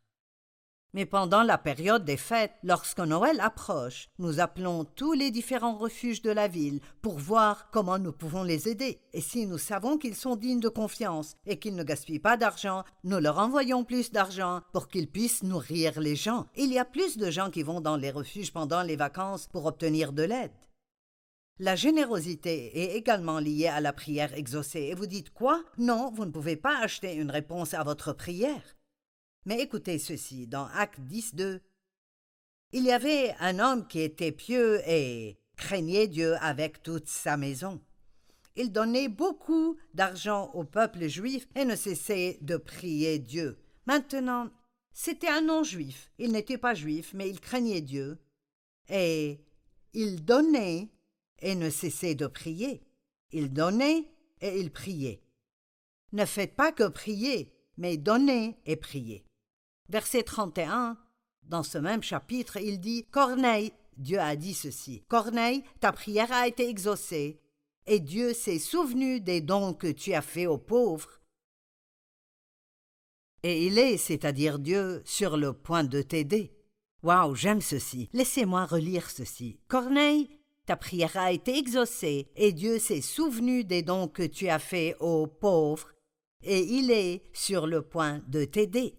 Mais 0.94 1.06
pendant 1.06 1.44
la 1.44 1.60
période 1.60 2.04
des 2.04 2.18
fêtes, 2.18 2.56
lorsque 2.64 3.00
Noël 3.00 3.40
approche, 3.42 4.08
nous 4.18 4.40
appelons 4.40 4.86
tous 4.86 5.14
les 5.14 5.30
différents 5.30 5.78
refuges 5.78 6.24
de 6.24 6.32
la 6.32 6.48
ville 6.48 6.80
pour 7.04 7.20
voir 7.20 7.70
comment 7.72 8.00
nous 8.00 8.12
pouvons 8.12 8.42
les 8.42 8.68
aider. 8.68 9.00
Et 9.14 9.22
si 9.22 9.46
nous 9.46 9.60
savons 9.60 10.00
qu'ils 10.00 10.16
sont 10.16 10.36
dignes 10.36 10.60
de 10.60 10.68
confiance 10.70 11.36
et 11.46 11.60
qu'ils 11.60 11.76
ne 11.76 11.84
gaspillent 11.84 12.20
pas 12.20 12.38
d'argent, 12.38 12.84
nous 13.04 13.20
leur 13.20 13.38
envoyons 13.38 13.84
plus 13.84 14.12
d'argent 14.12 14.62
pour 14.74 14.88
qu'ils 14.88 15.10
puissent 15.10 15.44
nourrir 15.44 16.00
les 16.00 16.16
gens. 16.16 16.48
Il 16.56 16.74
y 16.74 16.80
a 16.80 16.86
plus 16.86 17.18
de 17.18 17.30
gens 17.30 17.52
qui 17.52 17.62
vont 17.62 17.82
dans 17.82 17.98
les 17.98 18.12
refuges 18.12 18.52
pendant 18.52 18.82
les 18.82 18.96
vacances 18.96 19.48
pour 19.52 19.68
obtenir 19.68 20.12
de 20.12 20.24
l'aide. 20.24 20.52
La 21.60 21.76
générosité 21.76 22.72
est 22.82 22.96
également 22.96 23.38
liée 23.38 23.68
à 23.68 23.82
la 23.82 23.92
prière 23.92 24.34
exaucée. 24.34 24.88
Et 24.92 24.96
vous 24.96 25.08
dites 25.08 25.32
quoi? 25.32 25.62
Non, 25.78 26.10
vous 26.10 26.26
ne 26.26 26.32
pouvez 26.32 26.56
pas 26.56 26.80
acheter 26.80 27.14
une 27.14 27.30
réponse 27.30 27.74
à 27.74 27.84
votre 27.84 28.14
prière. 28.14 28.64
Mais 29.50 29.62
écoutez 29.62 29.98
ceci, 29.98 30.46
dans 30.46 30.68
Acte 30.76 31.00
10, 31.00 31.34
2. 31.34 31.60
Il 32.72 32.84
y 32.84 32.92
avait 32.92 33.34
un 33.40 33.58
homme 33.58 33.88
qui 33.88 34.00
était 34.00 34.32
pieux 34.32 34.80
et 34.88 35.40
craignait 35.58 36.08
Dieu 36.08 36.36
avec 36.36 36.84
toute 36.84 37.08
sa 37.08 37.36
maison. 37.36 37.82
Il 38.56 38.72
donnait 38.72 39.08
beaucoup 39.08 39.76
d'argent 39.96 40.52
au 40.54 40.66
peuple 40.66 41.08
juif 41.08 41.48
et 41.56 41.66
ne 41.66 41.76
cessait 41.76 42.38
de 42.42 42.58
prier 42.58 43.18
Dieu. 43.18 43.58
Maintenant, 43.88 44.52
c'était 44.94 45.30
un 45.30 45.42
non-juif. 45.42 46.12
Il 46.20 46.32
n'était 46.32 46.60
pas 46.60 46.76
juif, 46.76 47.16
mais 47.16 47.28
il 47.28 47.40
craignait 47.40 47.82
Dieu. 47.82 48.20
Et 48.88 49.44
il 49.94 50.24
donnait 50.24 50.92
et 51.40 51.56
ne 51.56 51.72
cessait 51.72 52.14
de 52.14 52.28
prier. 52.28 52.84
Il 53.32 53.52
donnait 53.52 54.12
et 54.42 54.60
il 54.60 54.70
priait. 54.70 55.24
Ne 56.12 56.26
faites 56.26 56.56
pas 56.56 56.72
que 56.72 56.88
prier, 56.88 57.52
mais 57.78 57.98
donnez 57.98 58.60
et 58.68 58.76
priez. 58.76 59.26
Verset 59.90 60.22
31, 60.22 60.98
dans 61.44 61.64
ce 61.64 61.80
même 61.80 62.04
chapitre, 62.04 62.58
il 62.58 62.80
dit 62.80 63.06
Corneille, 63.06 63.74
Dieu 63.98 64.20
a 64.20 64.36
dit 64.36 64.54
ceci 64.54 65.04
Corneille, 65.08 65.64
ta 65.80 65.92
prière 65.92 66.32
a 66.32 66.48
été 66.48 66.70
exaucée, 66.70 67.42
et 67.88 68.00
Dieu 68.00 68.36
s'est 68.36 68.60
souvenu 68.60 69.20
des 69.20 69.42
dons 69.42 69.74
que 69.74 69.92
tu 69.92 70.14
as 70.14 70.22
faits 70.22 70.48
aux 70.48 70.60
pauvres. 70.60 71.20
Et 73.42 73.66
il 73.66 73.80
est, 73.80 73.98
c'est-à-dire 73.98 74.60
Dieu, 74.60 75.02
sur 75.06 75.38
le 75.38 75.54
point 75.54 75.84
de 75.84 76.04
t'aider. 76.04 76.54
Waouh, 77.02 77.34
j'aime 77.34 77.62
ceci. 77.62 78.10
Laissez-moi 78.14 78.66
relire 78.66 79.10
ceci. 79.10 79.60
Corneille, 79.68 80.30
ta 80.68 80.76
prière 80.76 81.18
a 81.18 81.32
été 81.32 81.58
exaucée, 81.58 82.30
et 82.36 82.52
Dieu 82.52 82.78
s'est 82.78 83.02
souvenu 83.02 83.64
des 83.64 83.82
dons 83.82 84.08
que 84.08 84.22
tu 84.22 84.50
as 84.50 84.60
faits 84.60 84.98
aux 85.00 85.26
pauvres, 85.26 85.94
et 86.44 86.60
il 86.60 86.92
est 86.92 87.24
sur 87.34 87.66
le 87.66 87.82
point 87.82 88.22
de 88.28 88.46
t'aider. 88.46 88.99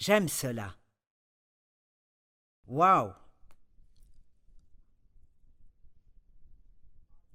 J'aime 0.00 0.28
cela. 0.30 0.76
Waouh! 2.66 3.12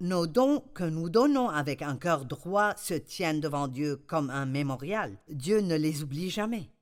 Nos 0.00 0.26
dons 0.26 0.60
que 0.74 0.82
nous 0.82 1.08
donnons 1.08 1.48
avec 1.48 1.80
un 1.80 1.96
cœur 1.96 2.24
droit 2.24 2.74
se 2.76 2.94
tiennent 2.94 3.40
devant 3.40 3.68
Dieu 3.68 3.96
comme 4.08 4.30
un 4.30 4.46
mémorial. 4.46 5.16
Dieu 5.28 5.60
ne 5.60 5.76
les 5.76 6.02
oublie 6.02 6.28
jamais. 6.28 6.72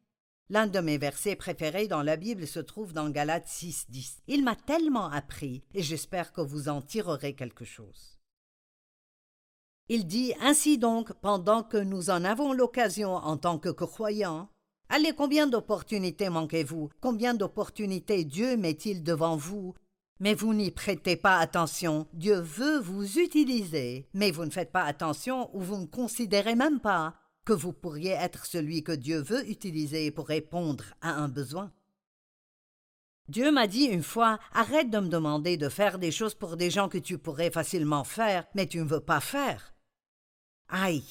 L'un 0.48 0.66
de 0.66 0.80
mes 0.80 0.96
versets 0.96 1.36
préférés 1.36 1.86
dans 1.86 2.02
la 2.02 2.16
Bible 2.16 2.46
se 2.46 2.60
trouve 2.60 2.94
dans 2.94 3.10
Galates 3.10 3.46
6.10. 3.46 4.20
Il 4.26 4.42
m'a 4.42 4.56
tellement 4.56 5.10
appris 5.10 5.64
et 5.74 5.82
j'espère 5.82 6.32
que 6.32 6.40
vous 6.40 6.70
en 6.70 6.80
tirerez 6.80 7.34
quelque 7.34 7.66
chose. 7.66 8.18
Il 9.90 10.06
dit 10.06 10.32
Ainsi 10.40 10.78
donc, 10.78 11.12
pendant 11.20 11.62
que 11.62 11.76
nous 11.76 12.08
en 12.08 12.24
avons 12.24 12.54
l'occasion 12.54 13.16
en 13.16 13.36
tant 13.36 13.58
que 13.58 13.68
croyants, 13.68 14.48
Allez, 14.96 15.12
combien 15.12 15.48
d'opportunités 15.48 16.28
manquez-vous? 16.28 16.88
Combien 17.00 17.34
d'opportunités 17.34 18.22
Dieu 18.22 18.56
met-il 18.56 19.02
devant 19.02 19.34
vous? 19.34 19.74
Mais 20.20 20.34
vous 20.34 20.54
n'y 20.54 20.70
prêtez 20.70 21.16
pas 21.16 21.38
attention. 21.38 22.06
Dieu 22.12 22.38
veut 22.38 22.78
vous 22.78 23.18
utiliser, 23.18 24.08
mais 24.14 24.30
vous 24.30 24.44
ne 24.44 24.52
faites 24.52 24.70
pas 24.70 24.84
attention 24.84 25.50
ou 25.52 25.60
vous 25.60 25.78
ne 25.78 25.86
considérez 25.86 26.54
même 26.54 26.78
pas 26.78 27.16
que 27.44 27.52
vous 27.52 27.72
pourriez 27.72 28.12
être 28.12 28.46
celui 28.46 28.84
que 28.84 28.92
Dieu 28.92 29.20
veut 29.20 29.50
utiliser 29.50 30.12
pour 30.12 30.28
répondre 30.28 30.84
à 31.00 31.14
un 31.14 31.26
besoin. 31.26 31.72
Dieu 33.26 33.50
m'a 33.50 33.66
dit 33.66 33.86
une 33.86 34.04
fois 34.04 34.38
Arrête 34.52 34.90
de 34.90 35.00
me 35.00 35.08
demander 35.08 35.56
de 35.56 35.68
faire 35.68 35.98
des 35.98 36.12
choses 36.12 36.36
pour 36.36 36.56
des 36.56 36.70
gens 36.70 36.88
que 36.88 36.98
tu 36.98 37.18
pourrais 37.18 37.50
facilement 37.50 38.04
faire, 38.04 38.46
mais 38.54 38.68
tu 38.68 38.78
ne 38.78 38.84
veux 38.84 39.00
pas 39.00 39.18
faire. 39.18 39.74
Aïe. 40.68 41.02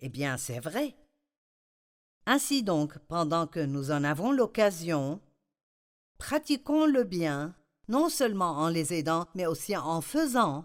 Eh 0.00 0.08
bien, 0.08 0.38
c'est 0.38 0.60
vrai. 0.60 0.96
Ainsi 2.26 2.62
donc, 2.62 2.98
pendant 3.08 3.46
que 3.46 3.60
nous 3.60 3.90
en 3.90 4.04
avons 4.04 4.32
l'occasion, 4.32 5.20
pratiquons 6.18 6.86
le 6.86 7.04
bien, 7.04 7.54
non 7.88 8.08
seulement 8.08 8.58
en 8.58 8.68
les 8.68 8.94
aidant, 8.94 9.26
mais 9.34 9.46
aussi 9.46 9.76
en 9.76 10.00
faisant 10.00 10.64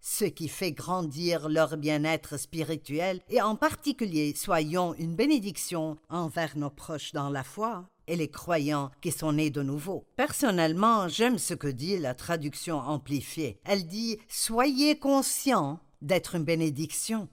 ce 0.00 0.24
qui 0.24 0.48
fait 0.48 0.72
grandir 0.72 1.48
leur 1.48 1.76
bien-être 1.76 2.36
spirituel, 2.36 3.20
et 3.28 3.42
en 3.42 3.56
particulier 3.56 4.34
soyons 4.36 4.94
une 4.94 5.16
bénédiction 5.16 5.96
envers 6.08 6.56
nos 6.56 6.70
proches 6.70 7.12
dans 7.12 7.28
la 7.28 7.42
foi 7.42 7.88
et 8.06 8.14
les 8.14 8.30
croyants 8.30 8.92
qui 9.00 9.10
sont 9.10 9.32
nés 9.32 9.50
de 9.50 9.62
nouveau. 9.62 10.06
Personnellement, 10.14 11.08
j'aime 11.08 11.38
ce 11.38 11.54
que 11.54 11.66
dit 11.66 11.98
la 11.98 12.14
traduction 12.14 12.78
amplifiée. 12.78 13.58
Elle 13.64 13.86
dit 13.86 14.18
Soyez 14.28 14.98
conscients 14.98 15.80
d'être 16.02 16.36
une 16.36 16.44
bénédiction. 16.44 17.28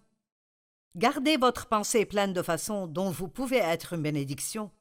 Gardez 0.95 1.37
votre 1.37 1.67
pensée 1.67 2.05
pleine 2.05 2.33
de 2.33 2.41
façon 2.41 2.85
dont 2.85 3.09
vous 3.09 3.27
pouvez 3.27 3.57
être 3.57 3.93
une 3.93 4.03
bénédiction. 4.03 4.71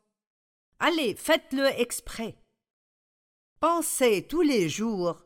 Allez, 0.79 1.15
faites-le 1.15 1.67
exprès. 1.81 2.37
Pensez 3.61 4.27
tous 4.29 4.43
les 4.43 4.69
jours 4.69 5.25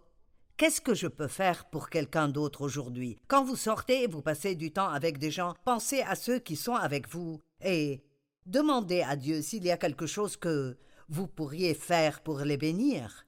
Qu'est-ce 0.57 0.81
que 0.81 0.95
je 0.95 1.07
peux 1.07 1.29
faire 1.29 1.69
pour 1.69 1.91
quelqu'un 1.91 2.29
d'autre 2.29 2.63
aujourd'hui? 2.63 3.19
Quand 3.29 3.45
vous 3.45 3.57
sortez 3.57 4.05
et 4.05 4.07
vous 4.07 4.23
passez 4.23 4.55
du 4.55 4.73
temps 4.73 4.89
avec 4.89 5.19
des 5.19 5.31
gens, 5.31 5.55
pensez 5.67 6.01
à 6.01 6.15
ceux 6.15 6.39
qui 6.39 6.57
sont 6.57 6.75
avec 6.75 7.11
vous 7.11 7.41
et 7.63 8.03
demandez 8.47 9.03
à 9.03 9.17
Dieu 9.17 9.43
s'il 9.43 9.65
y 9.65 9.71
a 9.71 9.77
quelque 9.77 10.07
chose 10.07 10.39
que 10.39 10.79
vous 11.11 11.27
pourriez 11.27 11.75
faire 11.75 12.23
pour 12.23 12.39
les 12.39 12.57
bénir. 12.57 13.27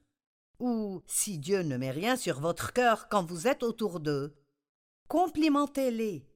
Ou 0.59 1.03
si 1.05 1.37
Dieu 1.37 1.61
ne 1.61 1.77
met 1.77 1.91
rien 1.91 2.15
sur 2.15 2.39
votre 2.39 2.73
cœur 2.73 3.09
quand 3.09 3.23
vous 3.23 3.47
êtes 3.47 3.61
autour 3.61 3.99
d'eux, 3.99 4.33
complimentez-les. 5.07 6.28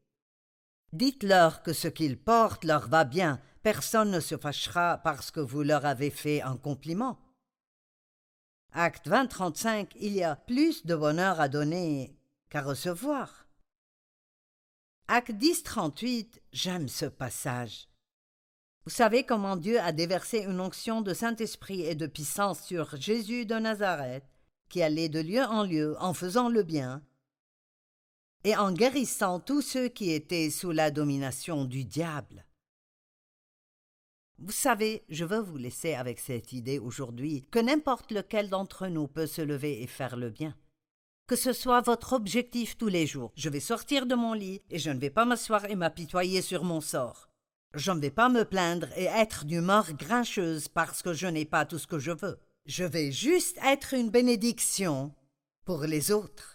Dites-leur 0.94 1.64
que 1.64 1.74
ce 1.74 1.88
qu'ils 1.88 2.20
portent 2.20 2.66
leur 2.66 2.88
va 2.88 3.04
bien, 3.04 3.42
personne 3.64 4.12
ne 4.12 4.20
se 4.20 4.38
fâchera 4.38 5.00
parce 5.04 5.32
que 5.32 5.40
vous 5.40 5.64
leur 5.64 5.88
avez 5.88 6.12
fait 6.12 6.44
un 6.44 6.56
compliment. 6.56 7.20
Acte 8.74 9.08
20, 9.08 9.26
35, 9.26 9.92
il 10.00 10.14
y 10.14 10.24
a 10.24 10.36
plus 10.36 10.86
de 10.86 10.96
bonheur 10.96 11.42
à 11.42 11.50
donner 11.50 12.16
qu'à 12.52 12.62
recevoir. 12.62 13.48
Acte 15.08 15.32
10, 15.32 15.64
38, 15.64 16.44
j'aime 16.52 16.88
ce 16.88 17.08
passage. 17.08 17.90
Vous 18.86 18.92
savez 18.92 19.26
comment 19.26 19.56
Dieu 19.56 19.80
a 19.80 19.94
déversé 19.94 20.42
une 20.42 20.60
onction 20.60 21.02
de 21.02 21.16
Saint-Esprit 21.16 21.82
et 21.82 21.96
de 21.96 22.06
puissance 22.06 22.62
sur 22.62 22.98
Jésus 22.98 23.48
de 23.48 23.56
Nazareth, 23.56 24.30
qui 24.70 24.84
allait 24.84 25.10
de 25.10 25.22
lieu 25.22 25.42
en 25.42 25.64
lieu 25.64 25.96
en 26.00 26.14
faisant 26.14 26.50
le 26.50 26.62
bien, 26.62 27.02
et 28.44 28.56
en 28.56 28.72
guérissant 28.72 29.40
tous 29.40 29.62
ceux 29.62 29.88
qui 29.88 30.12
étaient 30.12 30.50
sous 30.50 30.72
la 30.72 30.92
domination 30.92 31.66
du 31.66 31.86
diable. 31.86 32.46
Vous 34.40 34.52
savez, 34.52 35.06
je 35.10 35.24
veux 35.24 35.40
vous 35.40 35.58
laisser 35.58 35.94
avec 35.94 36.20
cette 36.20 36.52
idée 36.52 36.80
aujourd'hui 36.80 37.48
que 37.52 37.60
n'importe 37.60 38.12
lequel 38.12 38.50
d'entre 38.50 38.88
nous 38.88 39.08
peut 39.08 39.28
se 39.28 39.42
lever 39.42 39.82
et 39.82 39.88
faire 39.88 40.18
le 40.18 40.30
bien. 40.30 40.56
Que 41.28 41.36
ce 41.38 41.54
soit 41.54 41.82
votre 41.82 42.12
objectif 42.12 42.78
tous 42.78 42.90
les 42.90 43.08
jours. 43.08 43.32
Je 43.36 43.50
vais 43.50 43.62
sortir 43.62 44.06
de 44.06 44.16
mon 44.16 44.34
lit 44.34 44.62
et 44.70 44.80
je 44.80 44.90
ne 44.90 45.00
vais 45.00 45.10
pas 45.10 45.24
m'asseoir 45.24 45.66
et 45.66 45.76
m'apitoyer 45.76 46.42
sur 46.42 46.66
mon 46.66 46.82
sort. 46.82 47.30
Je 47.74 47.92
ne 47.92 48.02
vais 48.02 48.12
pas 48.12 48.28
me 48.28 48.44
plaindre 48.44 48.88
et 48.98 49.06
être 49.06 49.46
d'humeur 49.46 49.94
grincheuse 49.94 50.68
parce 50.68 51.02
que 51.02 51.14
je 51.14 51.28
n'ai 51.28 51.46
pas 51.46 51.66
tout 51.66 51.80
ce 51.80 51.88
que 51.88 52.00
je 52.00 52.12
veux. 52.12 52.38
Je 52.66 52.84
vais 52.84 53.12
juste 53.12 53.58
être 53.64 53.94
une 53.94 54.10
bénédiction 54.10 55.16
pour 55.64 55.84
les 55.84 56.12
autres. 56.12 56.53